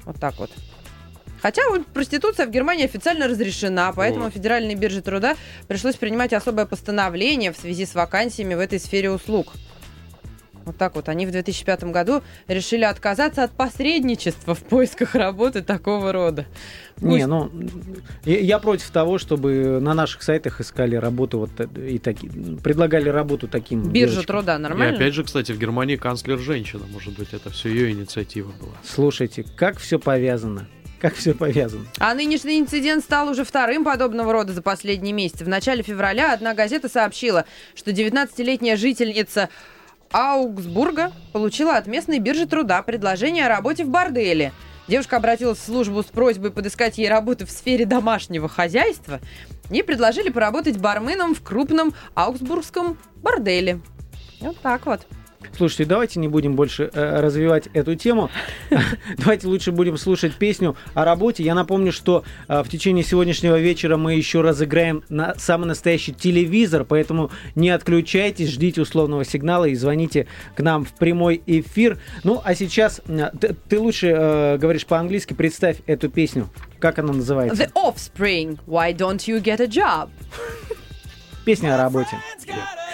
Вот 0.06 0.18
так 0.20 0.38
вот. 0.40 0.50
Хотя 1.42 1.62
вот 1.70 1.86
проституция 1.88 2.48
в 2.48 2.50
Германии 2.52 2.86
официально 2.86 3.28
разрешена, 3.28 3.92
поэтому 3.94 4.26
Вот. 4.26 4.34
Федеральной 4.34 4.76
бирже 4.76 5.02
труда 5.02 5.36
пришлось 5.68 5.96
принимать 5.96 6.34
особое 6.34 6.66
постановление 6.66 7.52
в 7.52 7.58
связи 7.58 7.86
с 7.86 7.94
вакансиями 7.94 8.56
в 8.56 8.60
этой 8.60 8.80
сфере 8.80 9.12
услуг. 9.12 9.54
Вот 10.68 10.78
так 10.78 10.96
вот. 10.96 11.10
Они 11.10 11.26
в 11.26 11.32
2005 11.32 11.86
году 11.86 12.22
решили 12.48 12.84
отказаться 12.84 13.44
от 13.44 13.52
посредничества 13.52 14.54
в 14.54 14.60
поисках 14.60 15.16
работы 15.16 15.62
такого 15.64 16.12
рода. 16.12 16.46
Не, 17.00 17.20
Пусть- 17.20 17.28
ну, 17.28 17.52
я 18.26 18.60
против 18.60 18.90
того, 18.90 19.18
чтобы 19.18 19.80
на 19.82 19.94
наших 19.94 20.22
сайтах 20.24 20.60
искали 20.62 20.96
работу 20.96 21.40
вот 21.40 21.52
э, 21.60 21.68
и 21.90 22.00
таки, 22.00 22.30
предлагали 22.64 23.08
работу 23.10 23.48
таким 23.48 23.84
Биржа 23.92 24.14
девочкам. 24.16 24.26
труда 24.38 24.56
И 24.56 24.60
нормально? 24.60 24.96
опять 24.96 25.14
же, 25.14 25.24
кстати, 25.24 25.52
в 25.52 25.58
Германии 25.60 25.96
канцлер 25.96 26.38
женщина. 26.40 26.84
Может 26.92 27.18
быть, 27.18 27.30
это 27.34 27.50
все 27.50 27.70
ее 27.70 27.92
инициатива 27.92 28.52
была. 28.60 28.74
Слушайте, 28.84 29.46
как 29.56 29.78
все 29.80 30.00
повязано. 30.00 30.68
Как 31.00 31.14
все 31.14 31.36
повязано. 31.36 31.86
А 32.00 32.16
нынешний 32.16 32.60
инцидент 32.60 33.04
стал 33.04 33.30
уже 33.30 33.44
вторым 33.46 33.84
подобного 33.84 34.34
рода 34.34 34.52
за 34.52 34.64
последние 34.64 35.14
месяцы. 35.14 35.46
В 35.46 35.48
начале 35.48 35.84
февраля 35.84 36.34
одна 36.34 36.56
газета 36.56 36.90
сообщила, 36.90 37.46
что 37.76 37.92
19-летняя 37.92 38.76
жительница 38.76 39.50
Аугсбурга 40.12 41.12
получила 41.34 41.78
от 41.78 41.88
местной 41.88 42.20
биржи 42.20 42.48
труда 42.48 42.82
предложение 42.82 43.46
о 43.46 43.50
работе 43.50 43.84
в 43.84 43.90
борделе. 43.90 44.54
Девушка 44.88 45.18
обратилась 45.18 45.60
в 45.60 45.66
службу 45.66 46.02
с 46.02 46.06
просьбой 46.06 46.52
подыскать 46.52 46.98
ей 46.98 47.10
работу 47.10 47.46
в 47.46 47.52
сфере 47.52 47.86
домашнего 47.86 48.48
хозяйства 48.48 49.20
и 49.70 49.84
предложили 49.84 50.30
поработать 50.30 50.78
барменом 50.78 51.36
в 51.36 51.44
крупном 51.44 51.94
аугсбургском 52.16 52.98
борделе. 53.18 53.82
Вот 54.40 54.58
так 54.60 54.86
вот. 54.86 55.02
Слушайте, 55.56 55.86
давайте 55.86 56.20
не 56.20 56.28
будем 56.28 56.56
больше 56.56 56.90
э, 56.94 57.20
развивать 57.20 57.68
эту 57.74 57.96
тему. 57.96 58.30
Давайте 59.18 59.48
лучше 59.48 59.72
будем 59.72 59.98
слушать 59.98 60.36
песню 60.36 60.76
о 60.94 61.06
работе. 61.06 61.44
Я 61.44 61.54
напомню, 61.54 61.92
что 61.92 62.24
э, 62.48 62.64
в 62.64 62.70
течение 62.70 63.04
сегодняшнего 63.04 63.60
вечера 63.60 63.98
мы 63.98 64.16
еще 64.16 64.42
разыграем 64.42 65.04
на 65.10 65.36
самый 65.36 65.66
настоящий 65.66 66.14
телевизор, 66.14 66.84
поэтому 66.84 67.32
не 67.56 67.70
отключайтесь, 67.70 68.50
ждите 68.50 68.82
условного 68.82 69.26
сигнала 69.26 69.66
и 69.66 69.76
звоните 69.76 70.28
к 70.56 70.62
нам 70.62 70.86
в 70.86 70.94
прямой 70.94 71.42
эфир. 71.46 72.00
Ну, 72.24 72.42
а 72.44 72.56
сейчас 72.56 73.02
э, 73.08 73.32
ты, 73.40 73.56
ты 73.70 73.80
лучше 73.80 74.08
э, 74.08 74.58
говоришь 74.58 74.86
по-английски, 74.86 75.34
представь 75.34 75.78
эту 75.86 76.10
песню. 76.10 76.50
Как 76.80 77.00
она 77.00 77.14
называется? 77.14 77.64
The 77.64 77.72
Offspring. 77.74 78.60
Why 78.68 78.96
don't 78.96 79.28
you 79.28 79.42
get 79.42 79.62
a 79.62 79.68
job? 79.68 80.10
Песня 81.46 81.76
о 81.76 81.78
работе. 81.78 82.10
Friend's 82.12 82.87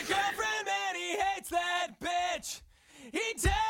He 3.13 3.21
tells 3.37 3.62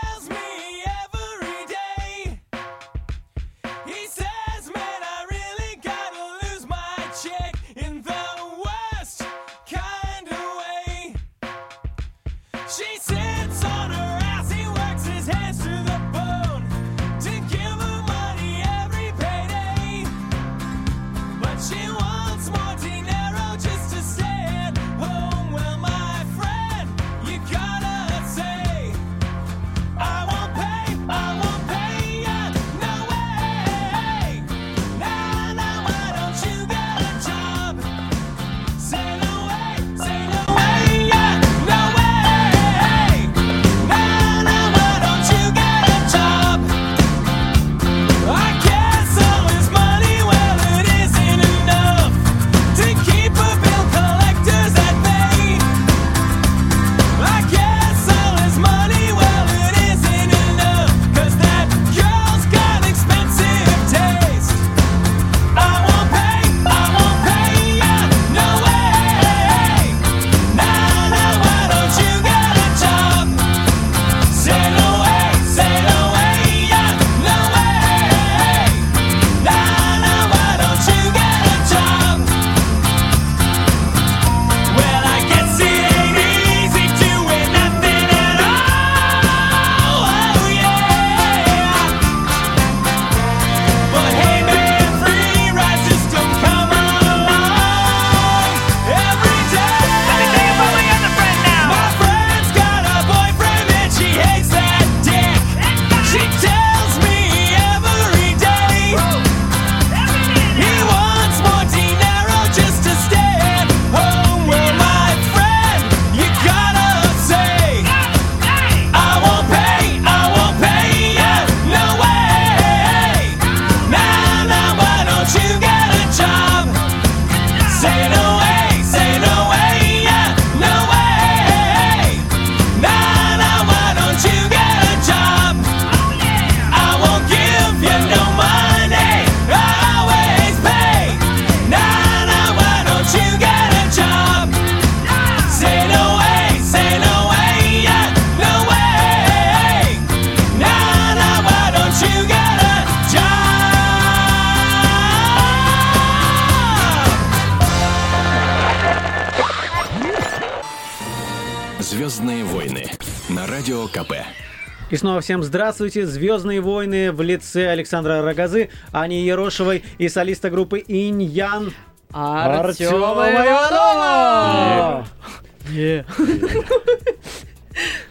снова 165.03 165.19
всем 165.19 165.43
здравствуйте. 165.43 166.05
Звездные 166.05 166.61
войны 166.61 167.11
в 167.11 167.21
лице 167.21 167.67
Александра 167.67 168.21
Рогозы, 168.21 168.69
Ани 168.93 169.25
Ерошевой 169.25 169.83
и 169.97 170.07
солиста 170.07 170.49
группы 170.49 170.79
Инь-Ян 170.79 171.73
Артема 172.13 173.27
Иванова! 173.29 175.05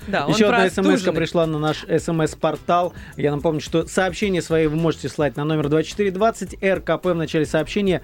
Да, 0.07 0.27
Еще 0.29 0.51
одна 0.51 0.69
смс 0.69 1.01
пришла 1.01 1.47
на 1.47 1.59
наш 1.59 1.87
смс-портал. 1.87 2.93
Я 3.17 3.35
напомню, 3.35 3.63
что 3.63 3.87
сообщения 3.87 4.43
свои 4.43 4.67
вы 4.67 4.77
можете 4.77 5.09
слать 5.09 5.35
на 5.39 5.45
номер 5.45 5.71
2420 5.71 6.63
РКП 6.63 7.07
в 7.07 7.15
начале 7.15 7.47
сообщения. 7.47 8.03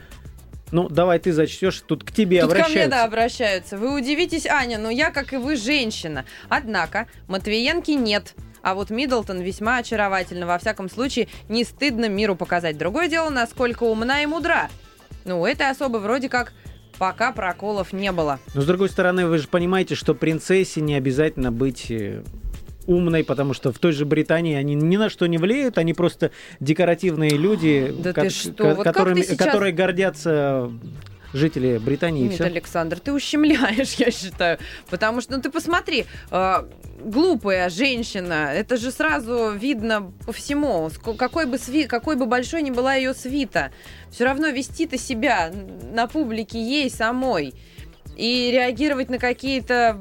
Ну, 0.71 0.89
давай 0.89 1.19
ты 1.19 1.35
зачтешь, 1.35 1.83
тут 1.87 2.05
к 2.05 2.13
тебе 2.13 2.41
Тут 2.41 2.53
ко 2.53 2.55
мне, 2.55 2.63
обращаются. 2.63 2.91
да, 2.91 3.05
обращаются. 3.05 3.77
Вы 3.77 3.95
удивитесь, 3.95 4.47
Аня, 4.47 4.79
но 4.79 4.89
я, 4.89 5.11
как 5.11 5.35
и 5.35 5.37
вы, 5.37 5.57
женщина. 5.57 6.25
Однако 6.49 7.07
Матвиенки 7.27 7.91
нет. 7.91 8.35
А 8.63 8.75
вот 8.75 8.91
Миддлтон 8.91 9.41
весьма 9.41 9.79
очаровательна. 9.79 10.47
Во 10.47 10.59
всяком 10.59 10.89
случае, 10.91 11.29
не 11.49 11.65
стыдно 11.65 12.09
миру 12.09 12.37
показать. 12.37 12.77
Другое 12.79 13.09
дело, 13.09 13.31
насколько 13.31 13.85
умна 13.85 14.23
и 14.23 14.27
мудра. 14.27 14.69
Ну, 15.25 15.45
этой 15.47 15.71
особы 15.71 15.99
вроде 16.01 16.29
как 16.29 16.53
пока 16.99 17.33
проколов 17.33 17.93
не 17.93 18.11
было. 18.13 18.39
Но 18.55 18.61
с 18.63 18.67
другой 18.67 18.89
стороны, 18.89 19.27
вы 19.27 19.39
же 19.39 19.49
понимаете, 19.49 19.95
что 19.95 20.15
принцессе 20.15 20.81
не 20.81 20.95
обязательно 20.97 21.53
быть 21.53 21.91
э, 21.91 22.23
умной, 22.87 23.23
потому 23.25 23.55
что 23.55 23.73
в 23.73 23.79
той 23.79 23.93
же 23.93 24.05
Британии 24.05 24.57
они 24.57 24.75
ни 24.75 24.97
на 24.97 25.09
что 25.09 25.27
не 25.27 25.39
влияют, 25.39 25.79
они 25.79 25.93
просто 25.95 26.33
декоративные 26.59 27.31
люди, 27.31 27.95
Да 27.99 28.13
ко- 28.13 28.23
ты 28.23 28.31
что, 28.31 28.53
ко- 28.53 28.75
вот 28.75 28.85
которыми- 28.85 29.23
сейчас- 29.23 29.37
которые 29.39 29.73
гордятся 29.73 30.73
жители 31.33 31.79
Британии. 31.79 32.25
и 32.25 32.29
Нет, 32.29 32.35
всё. 32.35 32.45
Александр, 32.45 32.99
ты 33.01 33.13
ущемляешь, 33.13 33.95
я 33.95 34.11
считаю. 34.11 34.59
Потому 34.91 35.21
что, 35.21 35.37
ну 35.37 35.43
ты 35.43 35.51
посмотри, 35.51 36.07
э, 36.31 36.55
глупая 37.01 37.69
женщина, 37.71 38.51
это 38.55 38.77
же 38.77 38.91
сразу 38.91 39.53
видно 39.53 40.13
по 40.27 40.33
всему. 40.33 40.91
Какой 41.17 41.47
бы, 41.47 41.57
сви- 41.57 41.87
какой 41.87 42.17
бы 42.17 42.27
большой 42.27 42.63
ни 42.63 42.71
была 42.71 42.95
ее 42.95 43.15
свита, 43.15 43.73
все 44.11 44.25
равно 44.25 44.49
вести-то 44.49 44.99
себя 44.99 45.53
на 45.93 46.07
публике 46.07 46.61
ей 46.61 46.91
самой. 46.91 47.55
И 48.17 48.51
реагировать 48.53 49.11
на 49.11 49.19
какие-то 49.19 50.01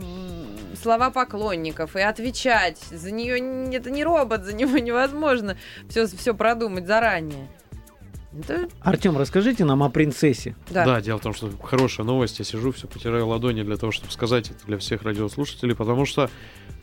слова 0.82 1.10
поклонников 1.12 1.96
и 1.96 2.02
отвечать. 2.02 2.78
За 2.92 3.12
нее 3.12 3.38
это 3.76 3.92
не 3.92 4.04
робот, 4.04 4.46
за 4.46 4.54
него 4.56 4.78
невозможно 4.78 5.58
все, 5.90 6.08
все 6.08 6.34
продумать 6.34 6.88
заранее. 6.88 7.48
Это, 8.40 8.68
Артем, 8.82 9.18
расскажите 9.18 9.66
нам 9.66 9.84
о 9.84 9.90
принцессе. 9.90 10.56
да. 10.70 10.86
Да, 10.86 11.02
дело 11.02 11.18
в 11.18 11.22
том, 11.22 11.34
что 11.34 11.52
хорошая 11.64 12.06
новость. 12.06 12.40
Я 12.40 12.46
сижу, 12.46 12.72
все 12.72 12.88
потираю 12.88 13.28
ладони 13.28 13.64
для 13.64 13.78
того, 13.78 13.92
чтобы 13.92 14.12
сказать 14.12 14.52
это 14.52 14.66
для 14.66 14.78
всех 14.78 15.04
радиослушателей, 15.04 15.76
потому 15.76 16.06
что 16.06 16.30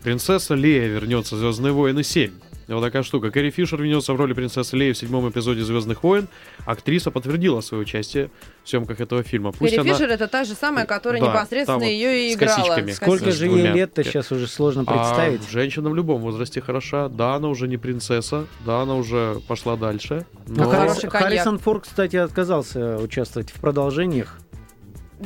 принцесса 0.03 0.55
Лея 0.55 0.87
вернется 0.89 1.37
в 1.37 1.39
Звездные 1.39 1.73
войны 1.73 2.03
7. 2.03 2.33
Вот 2.69 2.81
такая 2.83 3.03
штука. 3.03 3.31
Кэрри 3.31 3.51
Фишер 3.51 3.81
вернется 3.83 4.13
в 4.13 4.17
роли 4.17 4.33
принцессы 4.33 4.77
Леи 4.77 4.93
в 4.93 4.97
седьмом 4.99 5.29
эпизоде 5.29 5.63
Звездных 5.63 6.03
войн. 6.03 6.29
Актриса 6.67 7.11
подтвердила 7.11 7.61
свое 7.61 7.83
участие 7.83 8.31
в 8.65 8.69
съемках 8.69 9.01
этого 9.01 9.23
фильма. 9.23 9.53
Пусть 9.53 9.75
Кэрри 9.75 9.89
она... 9.89 9.95
Фишер 9.99 10.11
это 10.11 10.29
та 10.29 10.45
же 10.45 10.55
самая, 10.55 10.87
которая 10.87 11.21
Да, 11.21 11.29
непосредственно 11.29 11.79
вот 11.79 11.85
ее 11.87 12.29
и 12.29 12.33
с 12.33 12.37
играла. 12.37 12.57
косичками. 12.57 12.93
Сколько 12.93 13.31
с 13.33 13.35
же 13.35 13.47
ей 13.49 13.67
лет-то 13.73 14.03
сейчас 14.05 14.33
уже 14.33 14.47
сложно 14.47 14.85
представить. 14.85 15.43
А 15.47 15.51
женщина 15.51 15.91
в 15.91 15.95
любом 15.95 16.21
возрасте 16.23 16.61
хороша. 16.61 17.09
Да, 17.09 17.35
она 17.35 17.49
уже 17.49 17.69
не 17.69 17.77
принцесса. 17.77 18.47
Да, 18.65 18.81
она 18.83 18.95
уже 18.95 19.41
пошла 19.47 19.77
дальше. 19.77 20.25
Но 20.47 20.65
Но... 20.65 20.71
Харрис- 20.71 20.77
Хороший 20.89 21.11
коньяк. 21.11 21.23
Харрисон 21.23 21.59
Форд, 21.59 21.83
кстати, 21.85 22.17
отказался 22.17 22.99
участвовать 22.99 23.51
в 23.51 23.61
продолжениях. 23.61 24.39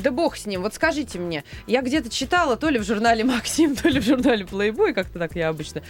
Да 0.01 0.11
бог 0.11 0.37
с 0.37 0.45
ним. 0.45 0.61
Вот 0.61 0.73
скажите 0.73 1.19
мне, 1.19 1.43
я 1.67 1.81
где-то 1.81 2.09
читала, 2.09 2.55
то 2.57 2.69
ли 2.69 2.79
в 2.79 2.83
журнале 2.83 3.23
Максим, 3.23 3.75
то 3.75 3.89
ли 3.89 3.99
в 3.99 4.03
журнале 4.05 4.45
Playboy, 4.45 4.93
как-то 4.93 5.19
так 5.19 5.35
я 5.35 5.49
обычно 5.49 5.81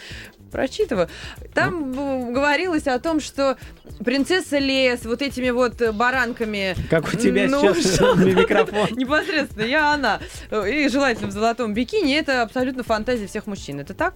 прочитываю. 0.52 1.10
Там 1.54 1.92
Ну. 1.92 2.32
говорилось 2.32 2.88
о 2.88 2.98
том, 3.00 3.20
что 3.20 3.58
принцесса 4.04 4.58
Лея 4.58 4.98
с 4.98 5.06
вот 5.06 5.22
этими 5.22 5.50
вот 5.52 5.82
баранками... 5.94 6.76
Как 6.90 7.08
у 7.14 7.18
тебя 7.18 7.48
Ну, 7.48 7.62
сейчас 7.74 7.96
что? 7.96 8.14
микрофон. 8.16 8.90
Непосредственно, 8.98 9.64
я 9.64 9.94
она. 9.94 10.20
И 10.52 10.88
желательно 10.90 11.28
в 11.28 11.32
золотом 11.32 11.74
бикини. 11.74 12.16
Это 12.16 12.42
абсолютно 12.42 12.84
фантазия 12.84 13.28
всех 13.28 13.46
мужчин. 13.48 13.80
Это 13.80 13.94
так? 13.94 14.16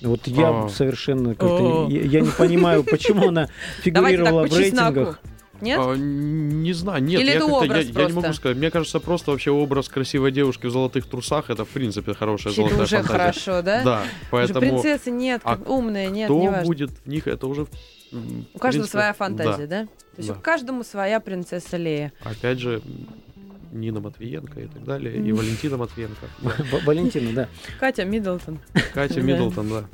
Вот 0.00 0.26
я 0.26 0.50
О. 0.50 0.68
совершенно 0.68 1.30
как-то... 1.30 1.86
О. 1.86 1.88
Я, 1.90 2.20
не 2.20 2.30
понимаю, 2.30 2.84
почему 2.84 3.28
она 3.28 3.48
фигурировала 3.82 4.46
в 4.46 4.56
рейтингах. 4.56 5.20
Нет? 5.60 5.78
А, 5.80 5.94
не 5.96 6.72
знаю, 6.72 7.02
нет, 7.02 7.20
Или 7.20 7.28
я, 7.30 7.36
это 7.36 7.46
как-то- 7.46 7.64
я- 7.64 7.70
образ 7.70 7.78
я, 7.84 7.84
не 7.86 7.92
просто? 7.92 8.14
могу 8.20 8.32
сказать. 8.34 8.56
Мне 8.58 8.70
кажется, 8.70 9.00
просто 9.00 9.30
вообще 9.30 9.50
образ 9.50 9.88
красивой 9.88 10.32
девушки 10.32 10.66
в 10.66 10.70
золотых 10.70 11.06
трусах 11.06 11.48
это 11.50 11.64
в 11.64 11.68
принципе 11.68 12.12
хорошая 12.14 12.52
Это 12.52 12.62
золотая 12.62 12.82
уже 12.82 12.96
фантазия. 12.96 13.18
хорошо, 13.18 13.62
да? 13.62 13.82
Да, 13.84 14.00
Уже 14.02 14.10
поэтому 14.30 14.60
принцессы 14.60 15.10
нет, 15.10 15.40
А 15.44 15.58
умная 15.66 16.08
нет, 16.08 16.26
кто 16.26 16.42
неважно. 16.42 16.64
будет 16.64 16.90
в 17.04 17.06
них, 17.08 17.26
это 17.26 17.46
уже 17.46 17.62
У 17.62 17.66
каждого 18.58 18.60
принципе, 18.60 18.86
своя 18.90 19.12
фантазия, 19.12 19.66
да? 19.66 19.82
То 19.84 19.88
есть 20.18 20.28
да. 20.28 20.34
у 20.34 20.40
каждому 20.40 20.84
своя 20.84 21.20
принцесса 21.20 21.76
Лея. 21.76 22.12
Опять 22.22 22.58
же, 22.58 22.82
Нина 23.72 23.98
Матвиенко 24.00 24.60
и 24.60 24.66
так 24.68 24.84
далее, 24.84 25.16
и 25.16 25.32
Валентина 25.32 25.76
Матвиенко, 25.76 26.26
да. 26.42 26.52
Валентина, 26.84 27.32
да. 27.32 27.48
Катя 27.80 28.04
Миддлтон. 28.04 28.58
Катя 28.92 29.14
Да. 29.16 29.20
Миддлтон, 29.22 29.68
да. 29.68 29.84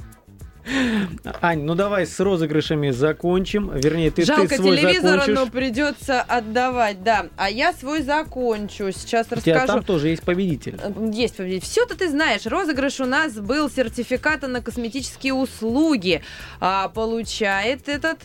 Ань, 1.40 1.62
ну 1.62 1.74
давай 1.74 2.06
с 2.06 2.18
розыгрышами 2.20 2.90
закончим. 2.90 3.70
Вернее, 3.74 4.10
ты, 4.10 4.24
Жалко 4.24 4.48
ты 4.48 4.56
свой 4.56 4.76
телевизора, 4.76 5.20
закончишь. 5.20 5.34
но 5.34 5.46
придется 5.46 6.20
отдавать, 6.22 7.02
да. 7.02 7.26
А 7.36 7.50
я 7.50 7.72
свой 7.72 8.02
закончу. 8.02 8.90
Сейчас 8.92 9.26
У 9.30 9.36
расскажу. 9.36 9.66
там 9.66 9.82
тоже 9.84 10.08
есть 10.08 10.22
победитель. 10.22 10.78
Э, 10.82 10.92
Есть 11.12 11.36
победитель. 11.36 11.64
Все-то 11.66 11.96
ты 11.96 12.08
знаешь. 12.08 12.46
Розыгрыш 12.46 13.00
у 13.00 13.06
нас 13.06 13.32
был 13.34 13.70
сертификата 13.70 14.48
на 14.48 14.60
косметические 14.60 15.34
услуги. 15.34 16.22
А, 16.60 16.88
получает 16.88 17.88
этот 17.88 18.18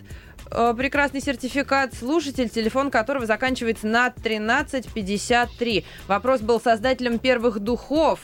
прекрасный 0.76 1.22
сертификат 1.22 1.94
слушатель, 1.94 2.50
телефон 2.50 2.92
которого 2.92 3.26
заканчивается 3.26 3.88
на 3.88 4.08
1353. 4.08 5.86
Вопрос 6.08 6.42
был 6.42 6.60
создателем 6.60 7.20
первых 7.20 7.60
духов. 7.60 8.20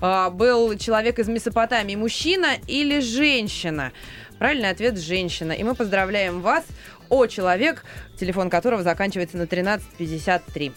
А, 0.00 0.30
был 0.30 0.76
человек 0.76 1.18
из 1.18 1.28
Месопотамии, 1.28 1.96
мужчина 1.96 2.48
или 2.66 3.00
женщина? 3.00 3.92
Правильный 4.38 4.70
ответ– 4.70 4.98
женщина. 5.00 5.52
И 5.52 5.62
мы 5.62 5.74
поздравляем 5.74 6.40
вас, 6.40 6.64
о 7.08 7.26
человек, 7.26 7.84
телефон 8.18 8.50
которого 8.50 8.82
заканчивается 8.82 9.36
на 9.36 9.44
1353. 9.44 10.72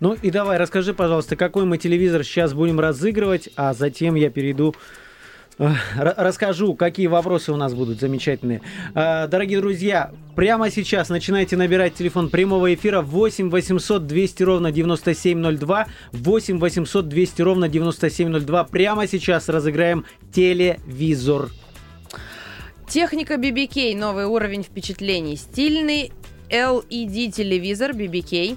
Ну 0.00 0.14
и 0.14 0.30
давай, 0.30 0.58
расскажи, 0.58 0.92
пожалуйста, 0.92 1.36
какой 1.36 1.64
мы 1.64 1.78
телевизор 1.78 2.24
сейчас 2.24 2.52
будем 2.52 2.78
разыгрывать, 2.80 3.48
а 3.56 3.72
затем 3.72 4.14
я 4.16 4.28
перейду 4.28 4.74
э, 4.74 5.11
Расскажу, 5.58 6.74
какие 6.74 7.06
вопросы 7.06 7.52
у 7.52 7.56
нас 7.56 7.74
будут 7.74 8.00
замечательные. 8.00 8.62
Э, 8.94 9.26
Дорогие 9.28 9.60
друзья, 9.60 10.10
прямо 10.34 10.70
сейчас 10.70 11.08
начинайте 11.08 11.56
набирать 11.56 11.94
телефон 11.94 12.30
прямого 12.30 12.72
эфира 12.74 13.02
8 13.02 13.50
800 13.50 14.06
200 14.06 14.42
ровно 14.42 14.72
9702. 14.72 15.86
8 16.12 16.58
800 16.58 17.08
200 17.08 17.42
ровно 17.42 17.68
9702. 17.68 18.64
Прямо 18.64 19.06
сейчас 19.06 19.48
разыграем 19.48 20.04
телевизор. 20.32 21.50
Техника 22.88 23.34
BBK. 23.34 23.96
Новый 23.96 24.26
уровень 24.26 24.62
впечатлений. 24.62 25.36
Стильный 25.36 26.12
LED-телевизор 26.50 27.92
BBK. 27.92 28.56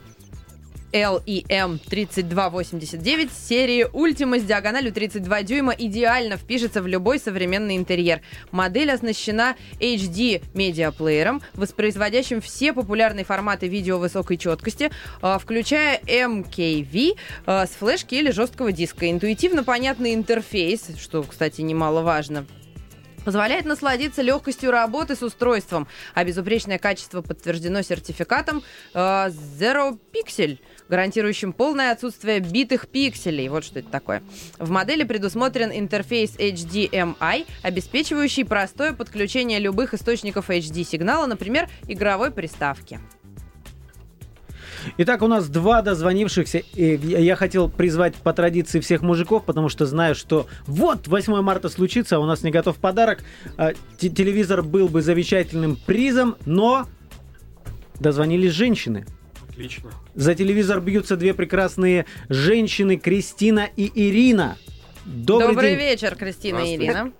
LEM 0.95 1.77
3289 1.89 3.29
серии 3.33 3.85
Ultima 3.91 4.39
с 4.39 4.43
диагональю 4.43 4.93
32 4.93 5.43
дюйма 5.43 5.73
идеально 5.77 6.37
впишется 6.37 6.81
в 6.81 6.87
любой 6.87 7.19
современный 7.19 7.75
интерьер. 7.75 8.21
Модель 8.51 8.91
оснащена 8.91 9.57
HD 9.81 10.41
медиаплеером, 10.53 11.41
воспроизводящим 11.53 12.39
все 12.39 12.71
популярные 12.71 13.25
форматы 13.25 13.67
видео 13.67 13.99
высокой 13.99 14.37
четкости, 14.37 14.89
а, 15.21 15.37
включая 15.37 15.99
MKV 15.99 17.17
а, 17.45 17.65
с 17.65 17.71
флешки 17.71 18.15
или 18.15 18.31
жесткого 18.31 18.71
диска. 18.71 19.11
Интуитивно 19.11 19.65
понятный 19.65 20.13
интерфейс, 20.13 20.87
что, 20.97 21.23
кстати, 21.23 21.59
немаловажно, 21.59 22.45
позволяет 23.25 23.65
насладиться 23.65 24.21
легкостью 24.21 24.71
работы 24.71 25.15
с 25.15 25.23
устройством, 25.23 25.87
а 26.13 26.23
безупречное 26.23 26.77
качество 26.77 27.21
подтверждено 27.21 27.81
сертификатом 27.81 28.63
э, 28.93 28.97
Zero 28.99 29.97
Pixel, 30.13 30.59
гарантирующим 30.89 31.53
полное 31.53 31.91
отсутствие 31.91 32.39
битых 32.39 32.87
пикселей. 32.87 33.47
Вот 33.49 33.63
что 33.63 33.79
это 33.79 33.89
такое. 33.89 34.21
В 34.59 34.69
модели 34.69 35.03
предусмотрен 35.03 35.71
интерфейс 35.71 36.35
HDMI, 36.37 37.45
обеспечивающий 37.63 38.45
простое 38.45 38.93
подключение 38.93 39.59
любых 39.59 39.93
источников 39.93 40.49
HD-сигнала, 40.49 41.25
например, 41.25 41.69
игровой 41.87 42.31
приставки. 42.31 42.99
Итак, 44.97 45.23
у 45.23 45.27
нас 45.27 45.49
два 45.49 45.81
дозвонившихся. 45.81 46.59
И 46.59 46.95
я 46.97 47.35
хотел 47.35 47.69
призвать 47.69 48.15
по 48.15 48.33
традиции 48.33 48.79
всех 48.79 49.01
мужиков, 49.01 49.43
потому 49.43 49.67
что 49.69 49.85
знаю, 49.87 50.13
что 50.13 50.47
вот 50.67 51.07
8 51.07 51.41
марта 51.41 51.69
случится, 51.69 52.17
а 52.17 52.19
у 52.19 52.25
нас 52.25 52.43
не 52.43 52.51
готов 52.51 52.77
подарок. 52.77 53.23
А, 53.57 53.73
те- 53.97 54.09
Телевизор 54.09 54.61
был 54.61 54.87
бы 54.87 55.01
замечательным 55.01 55.75
призом, 55.75 56.35
но 56.45 56.87
дозвонились 57.99 58.51
женщины. 58.51 59.05
Отлично. 59.55 59.89
За 60.15 60.35
телевизор 60.35 60.81
бьются 60.81 61.15
две 61.15 61.33
прекрасные 61.33 62.05
женщины, 62.27 62.97
Кристина 62.97 63.69
и 63.77 63.89
Ирина. 63.95 64.57
Добрый, 65.05 65.49
Добрый 65.49 65.69
день. 65.71 65.79
вечер, 65.79 66.15
Кристина 66.15 66.59
и 66.59 66.75
Ирина. 66.75 67.11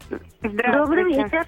Добрый 0.41 1.05
вечер. 1.05 1.47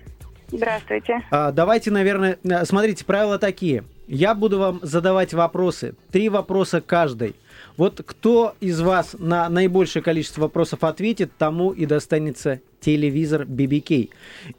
Здравствуйте. 0.49 1.21
А, 1.29 1.51
давайте, 1.51 1.91
наверное, 1.91 2.39
э, 2.43 2.63
смотрите, 2.63 3.03
правила 3.03 3.37
такие. 3.37 3.83
Я 4.07 4.33
буду 4.33 4.59
вам 4.59 4.79
задавать 4.81 5.33
вопросы. 5.33 5.95
Три 6.11 6.29
вопроса 6.29 6.79
каждый. 6.79 7.35
Вот 7.75 8.01
кто 8.05 8.55
из 8.61 8.79
вас 8.79 9.15
на 9.19 9.49
наибольшее 9.49 10.01
количество 10.01 10.43
вопросов 10.43 10.85
ответит, 10.85 11.31
тому 11.37 11.71
и 11.71 11.85
достанется 11.85 12.61
телевизор 12.91 13.41
BBK. 13.43 14.09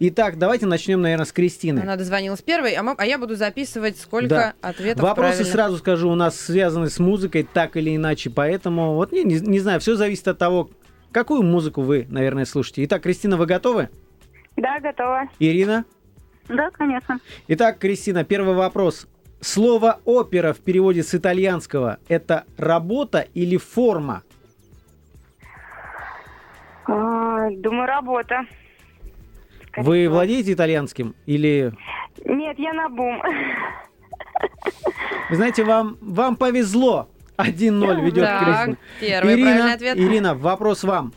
Итак, 0.00 0.36
давайте 0.38 0.66
начнем, 0.66 1.00
наверное, 1.00 1.24
с 1.24 1.32
Кристины. 1.32 1.80
Она 1.80 1.96
дозвонилась 1.96 2.42
первой, 2.42 2.74
а 2.74 2.82
мо- 2.82 2.94
а 2.98 3.06
я 3.06 3.18
буду 3.18 3.36
записывать, 3.36 3.96
сколько 3.98 4.28
Да. 4.28 4.54
ответов 4.60 5.02
Вопросы 5.02 5.36
правильно. 5.38 5.52
сразу 5.52 5.78
скажу, 5.78 6.10
у 6.10 6.14
нас 6.14 6.38
связаны 6.38 6.90
с 6.90 6.98
музыкой 6.98 7.48
так 7.50 7.78
или 7.78 7.96
иначе, 7.96 8.28
поэтому 8.28 8.94
вот 8.96 9.12
не, 9.12 9.24
не, 9.24 9.36
не 9.40 9.60
знаю, 9.60 9.80
все 9.80 9.96
зависит 9.96 10.28
от 10.28 10.36
того, 10.36 10.68
какую 11.10 11.42
музыку 11.42 11.80
вы, 11.80 12.06
наверное, 12.10 12.44
слушаете. 12.44 12.84
Итак, 12.84 13.02
Кристина, 13.02 13.38
вы 13.38 13.46
готовы? 13.46 13.88
Да, 14.58 14.78
готова. 14.78 15.22
Ирина? 15.38 15.86
Да, 16.48 16.68
конечно. 16.70 17.20
Итак, 17.48 17.78
Кристина, 17.78 18.24
первый 18.24 18.54
вопрос. 18.54 19.06
Слово 19.40 20.00
опера 20.04 20.52
в 20.52 20.58
переводе 20.58 21.02
с 21.02 21.14
итальянского– 21.14 21.96
это 22.08 22.44
работа 22.58 23.24
или 23.32 23.56
форма? 23.56 24.22
А, 26.88 27.50
думаю, 27.50 27.86
работа. 27.86 28.46
Вы 29.76 30.08
владеете 30.08 30.54
итальянским 30.54 31.14
или... 31.26 31.72
Нет, 32.24 32.58
я 32.58 32.72
на 32.72 32.88
бум. 32.88 33.22
Вы 35.28 35.36
знаете, 35.36 35.64
вам, 35.64 35.98
вам 36.00 36.36
повезло. 36.36 37.08
1-0 37.36 38.04
ведет 38.04 38.24
Так, 38.24 38.44
Кристина. 38.44 38.76
первый 39.00 39.34
Ирина, 39.34 39.46
правильный 39.50 39.74
ответ. 39.74 39.96
Ирина, 39.98 40.34
вопрос 40.34 40.82
вам. 40.82 41.12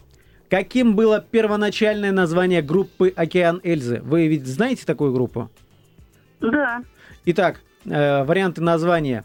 Каким 0.50 0.96
было 0.96 1.22
первоначальное 1.22 2.12
название 2.12 2.62
группы 2.62 3.12
«Океан 3.16 3.62
Эльзы»? 3.64 4.02
Вы 4.04 4.28
ведь 4.28 4.46
знаете 4.46 4.86
такую 4.86 5.14
группу? 5.14 5.50
Да. 6.42 6.84
Итак, 7.26 7.62
э, 7.86 8.24
варианты 8.26 8.62
названия. 8.62 9.24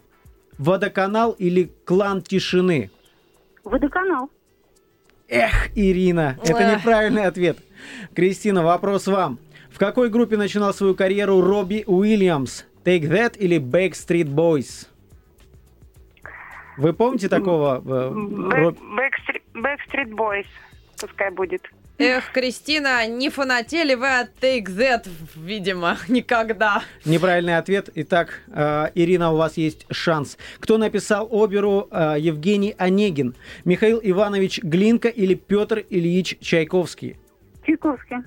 Водоканал 0.57 1.33
или 1.33 1.69
клан 1.85 2.21
тишины? 2.21 2.89
Водоканал. 3.65 4.29
Эх, 5.27 5.69
Ирина, 5.75 6.37
это 6.43 6.75
неправильный 6.75 7.25
ответ. 7.25 7.57
Кристина, 8.15 8.63
вопрос 8.63 9.07
вам. 9.07 9.39
В 9.69 9.77
какой 9.77 10.09
группе 10.09 10.37
начинал 10.37 10.73
свою 10.73 10.95
карьеру 10.95 11.41
Робби 11.41 11.83
Уильямс? 11.85 12.63
Take 12.83 13.03
That 13.03 13.37
или 13.37 13.57
Backstreet 13.59 14.25
Boys? 14.25 14.87
Вы 16.77 16.93
помните 16.93 17.27
такого? 17.27 17.81
э, 17.85 18.11
Backstreet, 18.13 19.41
Backstreet 19.53 20.09
Boys. 20.11 20.45
Пускай 20.99 21.31
будет. 21.31 21.61
Эх, 21.99 22.31
Кристина, 22.31 23.07
не 23.07 23.29
фанатели 23.29 23.95
вы 23.95 24.19
от 24.19 24.29
Take 24.39 24.65
That, 24.65 25.07
видимо, 25.35 25.97
никогда. 26.07 26.83
Неправильный 27.05 27.57
ответ. 27.57 27.89
Итак, 27.95 28.41
э, 28.49 28.89
Ирина, 28.93 29.31
у 29.31 29.37
вас 29.37 29.57
есть 29.57 29.87
шанс. 29.89 30.37
Кто 30.59 30.77
написал 30.77 31.27
оперу 31.31 31.87
э, 31.89 32.17
Евгений 32.19 32.75
Онегин? 32.77 33.33
Михаил 33.65 33.99
Иванович 34.03 34.59
Глинка 34.61 35.07
или 35.07 35.33
Петр 35.33 35.85
Ильич 35.89 36.37
Чайковский? 36.39 37.17
Чайковский. 37.65 38.17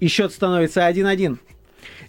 И 0.00 0.08
счет 0.08 0.32
становится 0.32 0.80
1-1. 0.88 1.36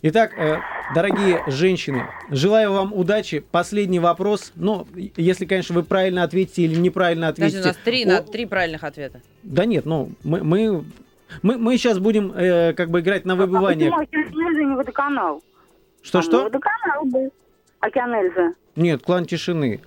Итак, 0.01 0.31
э, 0.37 0.57
дорогие 0.93 1.43
женщины, 1.47 2.05
желаю 2.29 2.71
вам 2.73 2.93
удачи. 2.93 3.39
Последний 3.39 3.99
вопрос. 3.99 4.51
Ну, 4.55 4.87
если, 5.15 5.45
конечно, 5.45 5.73
вы 5.75 5.83
правильно 5.83 6.23
ответите 6.23 6.63
или 6.63 6.75
неправильно 6.79 7.27
Подожди, 7.27 7.57
ответите. 7.57 7.63
у 7.63 7.67
нас 7.67 7.77
три, 7.83 8.03
О- 8.03 8.07
на, 8.07 8.21
три 8.21 8.45
правильных 8.45 8.83
ответа. 8.83 9.21
Да 9.43 9.65
нет, 9.65 9.85
ну, 9.85 10.11
мы, 10.23 10.43
мы, 10.43 10.83
мы, 11.41 11.57
мы 11.57 11.77
сейчас 11.77 11.97
будем 11.99 12.31
э, 12.35 12.73
как 12.73 12.89
бы 12.89 12.99
играть 12.99 13.25
на 13.25 13.35
выбывание. 13.35 13.89
А 13.89 13.97
почему 13.97 14.03
Океан 14.23 14.47
Эльза 14.47 14.63
не 14.63 14.75
водоканал? 14.75 15.43
Что-что? 16.03 16.43
Водоканал 16.43 17.05
был. 17.05 17.33
Океан 17.79 18.13
Эльза. 18.13 18.53
Нет, 18.75 19.01
клан 19.03 19.25
тишины. 19.25 19.81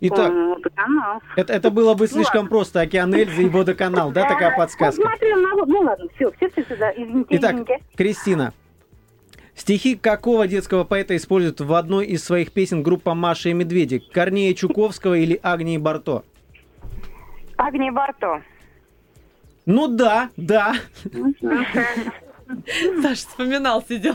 Итак, 0.00 0.32
водоканал. 0.32 1.20
это, 1.36 1.52
это 1.52 1.70
было 1.70 1.92
бы 1.94 2.06
Ну 2.06 2.14
слишком 2.16 2.42
ладно. 2.42 2.50
просто. 2.50 2.80
Океан 2.80 3.14
Эльзы 3.14 3.42
и 3.44 3.48
водоканал, 3.48 4.10
да, 4.10 4.26
такая 4.28 4.50
Ну, 4.50 4.56
подсказка. 4.56 5.02
ну, 5.20 5.66
ну 5.66 5.80
ладно, 5.80 6.06
все, 6.16 6.30
все, 6.32 6.48
все 6.50 6.64
сюда. 6.64 6.90
Извините, 6.92 7.26
Итак. 7.36 7.56
Кристина, 7.94 8.52
стихи 9.54 9.96
какого 9.96 10.46
детского 10.46 10.84
поэта 10.84 11.16
используют 11.16 11.60
в 11.60 11.72
одной 11.74 12.06
из 12.06 12.24
своих 12.24 12.52
песен 12.52 12.82
группа 12.82 13.14
Маша 13.14 13.50
и 13.50 13.52
Медведи? 13.52 13.98
Корнея 14.12 14.54
Чуковского 14.54 15.14
или 15.14 15.38
Агнии 15.42 15.78
Барто? 15.78 16.24
Агния 17.56 17.92
Барто. 17.92 18.42
Ну 19.66 19.86
да, 19.88 20.30
да. 20.36 20.74
Саша 23.00 23.14
вспоминал, 23.16 23.82
сидел. 23.88 24.14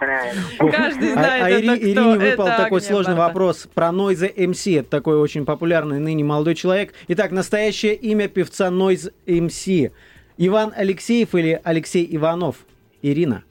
Каждый 0.00 1.10
а- 1.10 1.14
знает, 1.14 1.42
а 1.44 1.50
это 1.50 1.60
Ири- 1.60 1.76
кто. 1.76 1.86
Ирине 1.86 2.18
выпал 2.30 2.46
Это 2.48 2.56
такой 2.56 2.78
Агния 2.78 2.90
сложный 2.90 3.14
Барто. 3.14 3.28
вопрос 3.28 3.68
про 3.72 3.88
Noise 3.88 4.34
MC. 4.34 4.80
Это 4.80 4.88
такой 4.90 5.18
очень 5.18 5.44
популярный 5.44 6.00
ныне 6.00 6.24
молодой 6.24 6.54
человек. 6.54 6.94
Итак, 7.08 7.30
настоящее 7.30 7.94
имя 7.94 8.28
певца 8.28 8.68
Noise 8.68 9.12
MC. 9.26 9.92
Иван 10.36 10.72
Алексеев 10.74 11.34
или 11.34 11.60
Алексей 11.62 12.06
Иванов? 12.16 12.56
Ирина. 13.02 13.44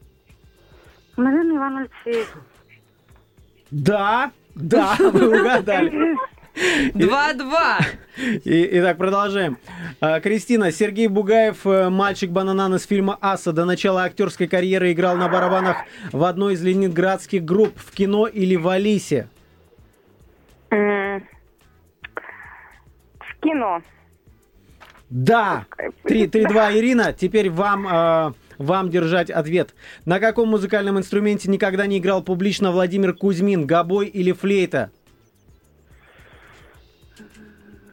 Наверное, 1.17 1.57
Иван 1.57 1.77
Алексеев. 1.77 2.37
Да, 3.71 4.31
да, 4.55 4.95
вы 4.99 5.39
угадали. 5.41 6.17
Два-два. 6.93 7.79
И- 8.43 8.69
Итак, 8.73 8.97
продолжаем. 8.97 9.57
А, 9.99 10.19
Кристина, 10.19 10.71
Сергей 10.71 11.07
Бугаев, 11.07 11.65
э, 11.65 11.89
мальчик 11.89 12.29
бананан 12.29 12.75
из 12.75 12.85
фильма 12.85 13.17
«Аса», 13.21 13.51
до 13.53 13.65
начала 13.65 14.03
актерской 14.03 14.45
карьеры 14.47 14.91
играл 14.91 15.17
на 15.17 15.29
барабанах 15.29 15.77
в 16.11 16.23
одной 16.23 16.53
из 16.53 16.61
ленинградских 16.63 17.43
групп 17.43 17.73
в 17.75 17.91
кино 17.91 18.27
или 18.27 18.55
в 18.55 18.67
Алисе. 18.67 19.27
В 20.69 21.21
кино. 23.41 23.81
Да! 25.09 25.65
3-2, 26.03 26.77
Ирина. 26.77 27.13
Теперь 27.13 27.49
вам, 27.49 27.87
э, 27.87 28.31
вам 28.57 28.89
держать 28.89 29.29
ответ. 29.29 29.73
На 30.05 30.19
каком 30.19 30.49
музыкальном 30.49 30.97
инструменте 30.97 31.49
никогда 31.49 31.85
не 31.87 31.97
играл 31.97 32.23
публично 32.23 32.71
Владимир 32.71 33.13
Кузьмин? 33.13 33.65
Гобой 33.65 34.07
или 34.07 34.31
флейта? 34.31 34.91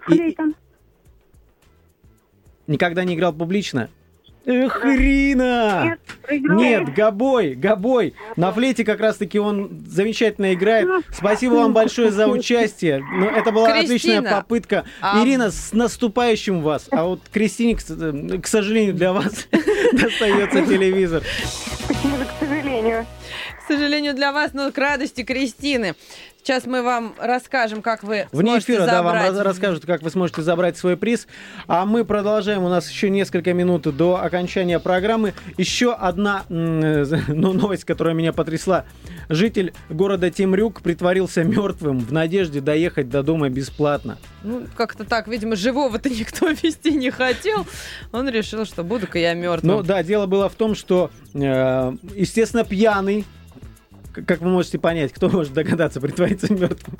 И- 0.08 0.14
Флейта. 0.14 0.44
Никогда 2.66 3.04
не 3.04 3.14
играл 3.14 3.32
публично? 3.32 3.90
Эх, 4.50 4.84
Ирина! 4.84 5.96
Нет. 6.28 6.40
Нет, 6.50 6.94
Гобой, 6.94 7.54
Гобой. 7.54 8.14
На 8.36 8.50
флейте 8.52 8.84
как 8.84 8.98
раз-таки 9.00 9.38
он 9.38 9.80
замечательно 9.86 10.52
играет. 10.54 10.88
Спасибо 11.12 11.54
вам 11.54 11.72
большое 11.72 12.10
за 12.10 12.26
участие. 12.26 12.98
Ну, 13.12 13.26
это 13.26 13.52
была 13.52 13.68
Кристина, 13.70 14.18
отличная 14.18 14.22
попытка. 14.40 14.84
а- 15.00 15.22
Ирина, 15.22 15.50
с 15.52 15.72
наступающим 15.72 16.62
вас. 16.62 16.88
А 16.90 17.04
вот 17.04 17.20
Кристине, 17.32 17.76
к, 17.76 18.42
к 18.42 18.46
сожалению, 18.48 18.94
для 18.94 19.12
вас 19.12 19.46
достается 19.92 20.66
телевизор. 20.66 21.22
К 21.22 22.44
сожалению? 22.44 23.06
К 23.70 23.74
сожалению, 23.74 24.14
для 24.14 24.32
вас, 24.32 24.52
но 24.52 24.72
к 24.72 24.78
радости 24.78 25.22
Кристины. 25.22 25.94
Сейчас 26.42 26.66
мы 26.66 26.82
вам 26.82 27.14
расскажем, 27.20 27.82
как 27.82 28.02
вы 28.02 28.26
Вне 28.32 28.58
эфира, 28.58 28.84
да, 28.84 29.00
вам 29.00 29.16
забрать. 29.24 29.46
расскажут, 29.46 29.86
как 29.86 30.02
вы 30.02 30.10
сможете 30.10 30.42
забрать 30.42 30.76
свой 30.76 30.96
приз. 30.96 31.28
А 31.68 31.86
мы 31.86 32.04
продолжаем. 32.04 32.64
У 32.64 32.68
нас 32.68 32.90
еще 32.90 33.10
несколько 33.10 33.52
минут 33.52 33.82
до 33.96 34.20
окончания 34.20 34.80
программы. 34.80 35.34
Еще 35.56 35.92
одна 35.92 36.46
ну, 36.48 37.52
новость, 37.52 37.84
которая 37.84 38.12
меня 38.12 38.32
потрясла. 38.32 38.86
Житель 39.28 39.72
города 39.88 40.32
Темрюк 40.32 40.82
притворился 40.82 41.44
мертвым 41.44 42.00
в 42.00 42.12
надежде 42.12 42.60
доехать 42.60 43.08
до 43.08 43.22
дома 43.22 43.50
бесплатно. 43.50 44.18
Ну, 44.42 44.66
как-то 44.74 45.04
так, 45.04 45.28
видимо, 45.28 45.54
живого-то 45.54 46.10
никто 46.10 46.48
вести 46.62 46.90
не 46.90 47.10
хотел. 47.10 47.68
Он 48.10 48.28
решил, 48.28 48.64
что 48.64 48.82
буду-ка 48.82 49.20
я 49.20 49.34
мертвым. 49.34 49.76
Ну 49.76 49.82
да, 49.84 50.02
дело 50.02 50.26
было 50.26 50.48
в 50.48 50.54
том, 50.54 50.74
что, 50.74 51.12
э, 51.34 51.92
естественно, 52.16 52.64
пьяный, 52.64 53.24
как 54.12 54.40
вы 54.40 54.48
можете 54.48 54.78
понять, 54.78 55.12
кто 55.12 55.28
может 55.28 55.52
догадаться 55.52 56.00
притвориться 56.00 56.52
мертвым. 56.52 56.98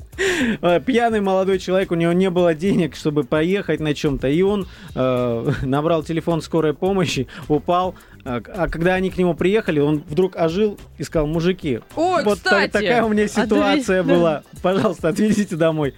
Э, 0.63 0.81
Пьяный 0.81 1.21
молодой 1.21 1.59
человек, 1.59 1.91
у 1.91 1.95
него 1.95 2.13
не 2.13 2.31
было 2.31 2.55
денег, 2.55 2.97
чтобы 2.97 3.25
поехать 3.25 3.81
на 3.81 3.95
чем-то, 3.95 4.29
и 4.29 4.43
он 4.43 4.67
э, 4.95 5.53
набрал 5.63 6.03
телефон 6.03 6.43
скорой 6.43 6.75
помощи, 6.75 7.27
упал, 7.49 7.95
а 8.25 8.41
а 8.55 8.69
когда 8.69 8.95
они 8.95 9.11
к 9.11 9.17
нему 9.17 9.35
приехали, 9.35 9.81
он 9.81 10.05
вдруг 10.07 10.37
ожил 10.37 10.79
и 10.99 11.03
сказал, 11.05 11.27
мужики, 11.27 11.81
Ой, 11.97 12.23
вот 12.25 12.41
та- 12.43 12.67
кстати, 12.67 12.71
такая 12.73 13.03
у 13.05 13.09
меня 13.09 13.27
ситуация 13.29 14.03
отвези- 14.03 14.09
была, 14.09 14.43
пожалуйста, 14.63 15.09
отвезите 15.09 15.57
домой. 15.57 15.95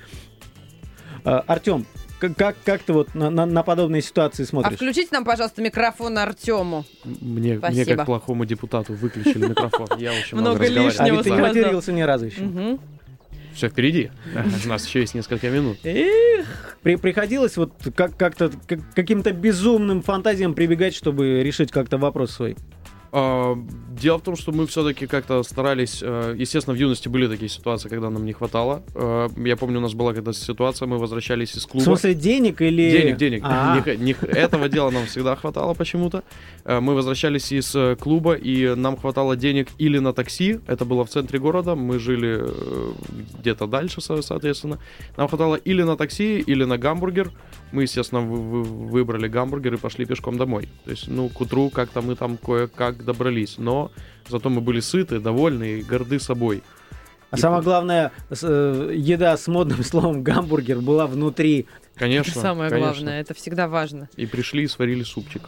Э, 1.24 1.40
Артем, 1.46 1.86
как, 2.30 2.56
как 2.64 2.82
ты 2.82 2.92
вот 2.92 3.14
на, 3.14 3.30
на- 3.30 3.46
на 3.46 3.62
подобные 3.62 4.02
ситуации 4.02 4.42
А 4.44 4.46
смотришь? 4.46 4.76
включите 4.76 5.08
нам, 5.12 5.24
пожалуйста, 5.24 5.62
микрофон 5.62 6.16
Артему. 6.18 6.84
Мне, 7.04 7.58
мне 7.62 7.84
как 7.84 8.06
плохому 8.06 8.44
депутату 8.44 8.92
выключили 8.94 9.46
микрофон. 9.48 9.88
Я 9.98 10.12
очень 10.12 10.36
Много 10.38 10.56
много 10.56 10.64
разговариваю. 10.64 10.86
А 11.00 11.04
лишнего 11.04 11.16
ведь 11.16 11.24
ты 11.24 11.30
не 11.30 11.40
матерился 11.40 11.92
ни 11.92 12.00
разу 12.02 12.26
еще. 12.26 12.78
Все 13.54 13.68
впереди. 13.68 14.10
У 14.64 14.68
нас 14.68 14.86
еще 14.86 15.00
есть 15.00 15.14
несколько 15.14 15.50
минут. 15.50 15.78
При, 16.82 16.96
приходилось 16.96 17.56
вот 17.58 17.72
как, 17.94 18.16
как-то 18.16 18.48
к- 18.66 18.94
каким-то 18.94 19.32
безумным 19.32 20.00
фантазиям 20.02 20.54
прибегать, 20.54 20.94
чтобы 20.94 21.42
решить 21.42 21.70
как-то 21.70 21.98
вопрос 21.98 22.30
свой. 22.32 22.56
А, 23.12 23.56
Дело 24.00 24.18
в 24.18 24.22
том, 24.22 24.36
что 24.36 24.52
мы 24.52 24.66
все-таки 24.66 25.06
как-то 25.06 25.42
старались, 25.42 26.00
э, 26.02 26.34
естественно, 26.36 26.74
в 26.74 26.78
юности 26.80 27.08
были 27.08 27.28
такие 27.28 27.48
ситуации, 27.50 27.88
когда 27.90 28.08
нам 28.10 28.24
не 28.24 28.32
хватало. 28.32 28.82
Э, 28.94 29.28
Я 29.36 29.56
помню, 29.56 29.78
у 29.78 29.82
нас 29.82 29.92
была 29.92 30.14
когда 30.14 30.32
ситуация, 30.32 30.88
мы 30.88 30.98
возвращались 30.98 31.54
из 31.54 31.64
В 31.66 31.68
клуба. 31.68 31.84
смысле 31.84 32.14
денег 32.14 32.60
или... 32.62 32.90
Денег, 32.90 33.16
денег. 33.18 33.42
А. 33.44 33.80
Не 33.86 33.96
не 33.96 34.12
этого 34.12 34.68
дела 34.68 34.90
нам 34.90 35.04
всегда 35.06 35.36
хватало 35.36 35.74
почему-то. 35.74 36.24
Э, 36.64 36.80
Мы 36.80 36.94
возвращались 36.94 37.52
из 37.52 37.76
клуба, 38.00 38.32
и 38.34 38.74
нам 38.74 38.96
хватало 38.96 39.36
денег 39.36 39.68
или 39.78 39.98
на 39.98 40.12
такси, 40.12 40.58
это 40.66 40.84
было 40.86 41.04
в 41.04 41.10
центре 41.10 41.38
города, 41.38 41.74
мы 41.76 41.98
жили 41.98 42.42
где-то 43.38 43.66
дальше, 43.66 44.00
со- 44.00 44.22
соответственно. 44.22 44.78
Нам 45.16 45.28
хватало 45.28 45.56
или 45.56 45.82
на 45.82 45.96
такси, 45.96 46.40
или 46.40 46.64
на 46.64 46.78
гамбургер. 46.78 47.30
Мы, 47.72 47.82
естественно, 47.82 48.20
вы- 48.20 48.40
вы- 48.40 48.62
выбрали 48.62 49.28
гамбургер 49.28 49.74
и 49.74 49.76
пошли 49.78 50.04
пешком 50.04 50.36
домой. 50.38 50.68
То 50.84 50.90
есть, 50.90 51.08
ну, 51.08 51.28
к 51.28 51.40
утру 51.40 51.70
как-то 51.70 52.02
мы 52.02 52.16
там 52.16 52.36
кое-как 52.36 53.04
добрались. 53.04 53.56
Но 53.58 53.90
зато 54.28 54.50
мы 54.50 54.60
были 54.60 54.80
сыты, 54.80 55.20
довольны 55.20 55.78
и 55.78 55.82
горды 55.82 56.20
собой. 56.20 56.62
А 57.30 57.38
самое 57.38 57.62
главное, 57.62 58.12
э, 58.30 58.92
еда 58.94 59.36
с 59.38 59.48
модным 59.48 59.82
словом 59.84 60.22
гамбургер 60.22 60.80
была 60.80 61.06
внутри. 61.06 61.66
Конечно. 61.94 62.30
Это 62.32 62.40
самое 62.40 62.70
конечно. 62.70 62.92
главное, 62.92 63.20
это 63.22 63.32
всегда 63.32 63.68
важно. 63.68 64.08
И 64.16 64.26
пришли 64.26 64.64
и 64.64 64.68
сварили 64.68 65.02
супчик. 65.02 65.42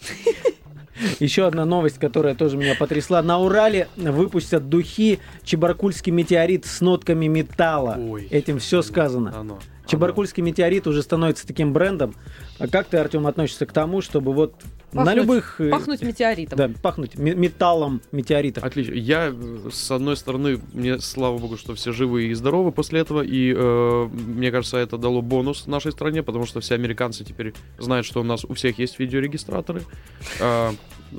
Еще 1.20 1.46
одна 1.46 1.66
новость, 1.66 1.98
которая 1.98 2.34
тоже 2.34 2.56
меня 2.56 2.74
потрясла. 2.74 3.22
На 3.22 3.38
Урале 3.38 3.88
выпустят 3.96 4.68
духи 4.70 5.18
Чебаркульский 5.44 6.10
метеорит 6.10 6.64
с 6.64 6.80
нотками 6.80 7.26
металла. 7.26 7.96
Ой. 7.98 8.26
Этим 8.30 8.58
все 8.58 8.80
сказано. 8.80 9.38
Оно. 9.38 9.58
Чебаркульский 9.86 10.42
метеорит 10.42 10.86
уже 10.86 11.02
становится 11.02 11.46
таким 11.46 11.72
брендом. 11.72 12.14
А 12.58 12.68
как 12.68 12.86
ты, 12.88 12.98
Артем, 12.98 13.26
относишься 13.26 13.66
к 13.66 13.72
тому, 13.72 14.00
чтобы 14.00 14.32
вот 14.32 14.62
на 14.92 15.04
Пахнуть- 15.04 15.16
любых... 15.16 15.60
э, 15.60 15.70
Пахнуть 15.70 16.02
метеоритом. 16.02 16.56
Да, 16.56 16.70
пахнуть 16.80 17.16
ме- 17.16 17.34
металлом 17.34 18.00
метеорита. 18.12 18.60
Отлично. 18.64 18.94
Я, 18.94 19.32
э, 19.34 19.68
с 19.70 19.90
одной 19.90 20.16
стороны, 20.16 20.60
мне 20.72 20.98
слава 21.00 21.38
богу, 21.38 21.56
что 21.56 21.74
все 21.74 21.92
живы 21.92 22.26
и 22.26 22.34
здоровы 22.34 22.72
после 22.72 23.00
этого, 23.00 23.22
и 23.22 23.52
э, 23.54 24.08
мне 24.12 24.50
кажется, 24.50 24.78
это 24.78 24.96
дало 24.96 25.22
бонус 25.22 25.66
нашей 25.66 25.92
стране, 25.92 26.22
потому 26.22 26.46
что 26.46 26.60
все 26.60 26.74
американцы 26.76 27.24
теперь 27.24 27.52
знают, 27.78 28.06
что 28.06 28.20
у 28.20 28.24
нас 28.24 28.44
у 28.44 28.54
всех 28.54 28.78
есть 28.78 28.98
видеорегистраторы. 28.98 29.82
э, 30.40 30.70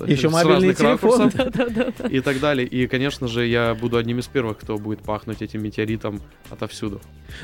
Еще 0.08 0.30
с 0.30 0.32
мобильный 0.32 0.74
телефон. 0.74 1.30
ракурсов 1.32 2.06
И 2.12 2.22
так 2.22 2.40
далее. 2.40 2.68
И, 2.68 2.88
конечно 2.88 3.28
же, 3.28 3.46
я 3.46 3.76
буду 3.76 3.98
одним 3.98 4.20
из 4.20 4.28
первых, 4.28 4.58
кто 4.58 4.78
будет 4.78 5.02
пахнуть 5.02 5.42
этим 5.42 5.62
метеоритом 5.64 6.22
отовсюду. 6.50 7.02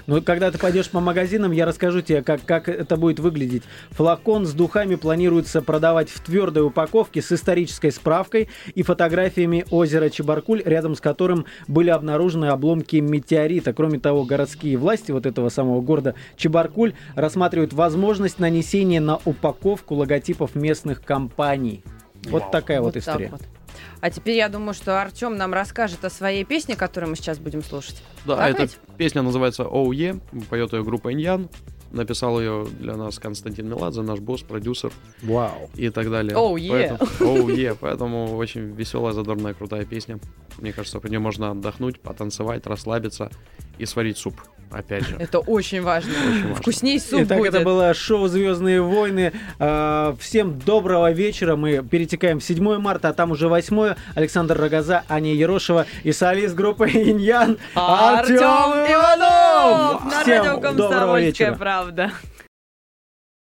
Ну, 0.07 0.21
когда 0.21 0.49
ты 0.51 0.57
пойдешь 0.57 0.89
по 0.89 0.99
магазинам, 1.01 1.51
я 1.51 1.65
расскажу 1.65 2.01
тебе, 2.01 2.21
как, 2.23 2.43
как 2.45 2.69
это 2.69 2.95
будет 2.97 3.19
выглядеть. 3.19 3.63
Флакон 3.91 4.45
с 4.45 4.53
духами 4.53 4.95
планируется 4.95 5.61
продавать 5.61 6.09
в 6.13 6.21
твердой 6.21 6.65
упаковке 6.65 7.21
с 7.21 7.31
исторической 7.31 7.91
справкой 7.91 8.49
и 8.75 8.83
фотографиями 8.83 9.65
озера 9.71 10.09
Чебаркуль, 10.09 10.61
рядом 10.63 10.95
с 10.95 11.01
которым 11.01 11.45
были 11.67 11.89
обнаружены 11.89 12.45
обломки 12.45 12.97
метеорита. 12.97 13.73
Кроме 13.73 13.99
того, 13.99 14.23
городские 14.23 14.77
власти 14.77 15.11
вот 15.11 15.25
этого 15.25 15.49
самого 15.49 15.81
города 15.81 16.15
Чебаркуль 16.37 16.93
рассматривают 17.15 17.73
возможность 17.73 18.39
нанесения 18.39 19.01
на 19.01 19.19
упаковку 19.25 19.95
логотипов 19.95 20.55
местных 20.55 21.03
компаний. 21.03 21.83
Вот 22.25 22.51
такая 22.51 22.81
вот, 22.81 22.93
так 22.93 23.03
история. 23.03 23.29
вот. 23.31 23.41
А 24.01 24.09
теперь 24.09 24.35
я 24.35 24.49
думаю, 24.49 24.73
что 24.73 25.01
Артем 25.01 25.35
нам 25.35 25.53
расскажет 25.53 26.05
о 26.05 26.09
своей 26.09 26.43
песне, 26.43 26.75
которую 26.75 27.11
мы 27.11 27.15
сейчас 27.15 27.39
будем 27.39 27.63
слушать. 27.63 28.03
Да, 28.25 28.37
Так 28.37 28.49
эта 28.51 28.61
ведь? 28.63 28.77
песня 28.97 29.21
называется 29.21 29.63
«Оу 29.63 29.91
Е», 29.91 30.19
поет 30.49 30.73
ее 30.73 30.83
группа 30.83 31.13
«Иньян». 31.13 31.49
Написал 31.93 32.39
ее 32.39 32.65
для 32.79 32.95
нас 32.95 33.19
Константин 33.19 33.69
Меладзе, 33.69 34.01
наш 34.01 34.19
босс, 34.19 34.41
продюсер 34.41 34.91
Вау. 35.21 35.69
и 35.75 35.89
так 35.89 36.09
далее. 36.09 36.35
Оу, 36.35 36.57
е. 36.57 36.97
Поэтому, 36.99 37.31
оу, 37.31 37.49
е. 37.49 37.75
Поэтому 37.79 38.35
очень 38.35 38.73
веселая, 38.73 39.13
задорная, 39.13 39.53
крутая 39.53 39.85
песня. 39.85 40.19
Мне 40.57 40.73
кажется, 40.73 40.99
по 40.99 41.05
ней 41.07 41.19
можно 41.19 41.51
отдохнуть, 41.51 41.99
потанцевать, 41.99 42.65
расслабиться 42.65 43.29
и 43.77 43.85
сварить 43.85 44.17
суп. 44.17 44.41
Опять 44.73 45.07
же. 45.07 45.15
Это 45.19 45.39
очень 45.39 45.81
важно. 45.81 46.11
Очень 46.11 46.41
важно. 46.41 46.55
Вкусней 46.55 46.99
суп 46.99 47.21
Итак, 47.23 47.37
будет. 47.37 47.53
это 47.53 47.63
было 47.63 47.93
шоу 47.93 48.27
«Звездные 48.27 48.81
войны». 48.81 49.31
А, 49.59 50.15
Всем 50.19 50.59
доброго 50.59 51.11
вечера. 51.11 51.55
Мы 51.55 51.83
перетекаем 51.83 52.39
в 52.39 52.43
7 52.43 52.77
марта, 52.79 53.09
а 53.09 53.13
там 53.13 53.31
уже 53.31 53.47
8 53.47 53.95
Александр 54.15 54.57
Рогоза, 54.59 55.03
Аня 55.07 55.33
Ерошева 55.33 55.85
и 56.03 56.11
солист 56.11 56.55
группы 56.55 56.89
«Иньян» 56.89 57.57
Артем 57.75 58.37
Иванов! 58.37 60.05
На 60.05 60.21
Всем 60.23 60.43
радио 60.43 60.55
доброго 60.55 60.61
«Комсомольская 60.89 61.25
вечера. 61.25 61.55
правда. 61.55 62.11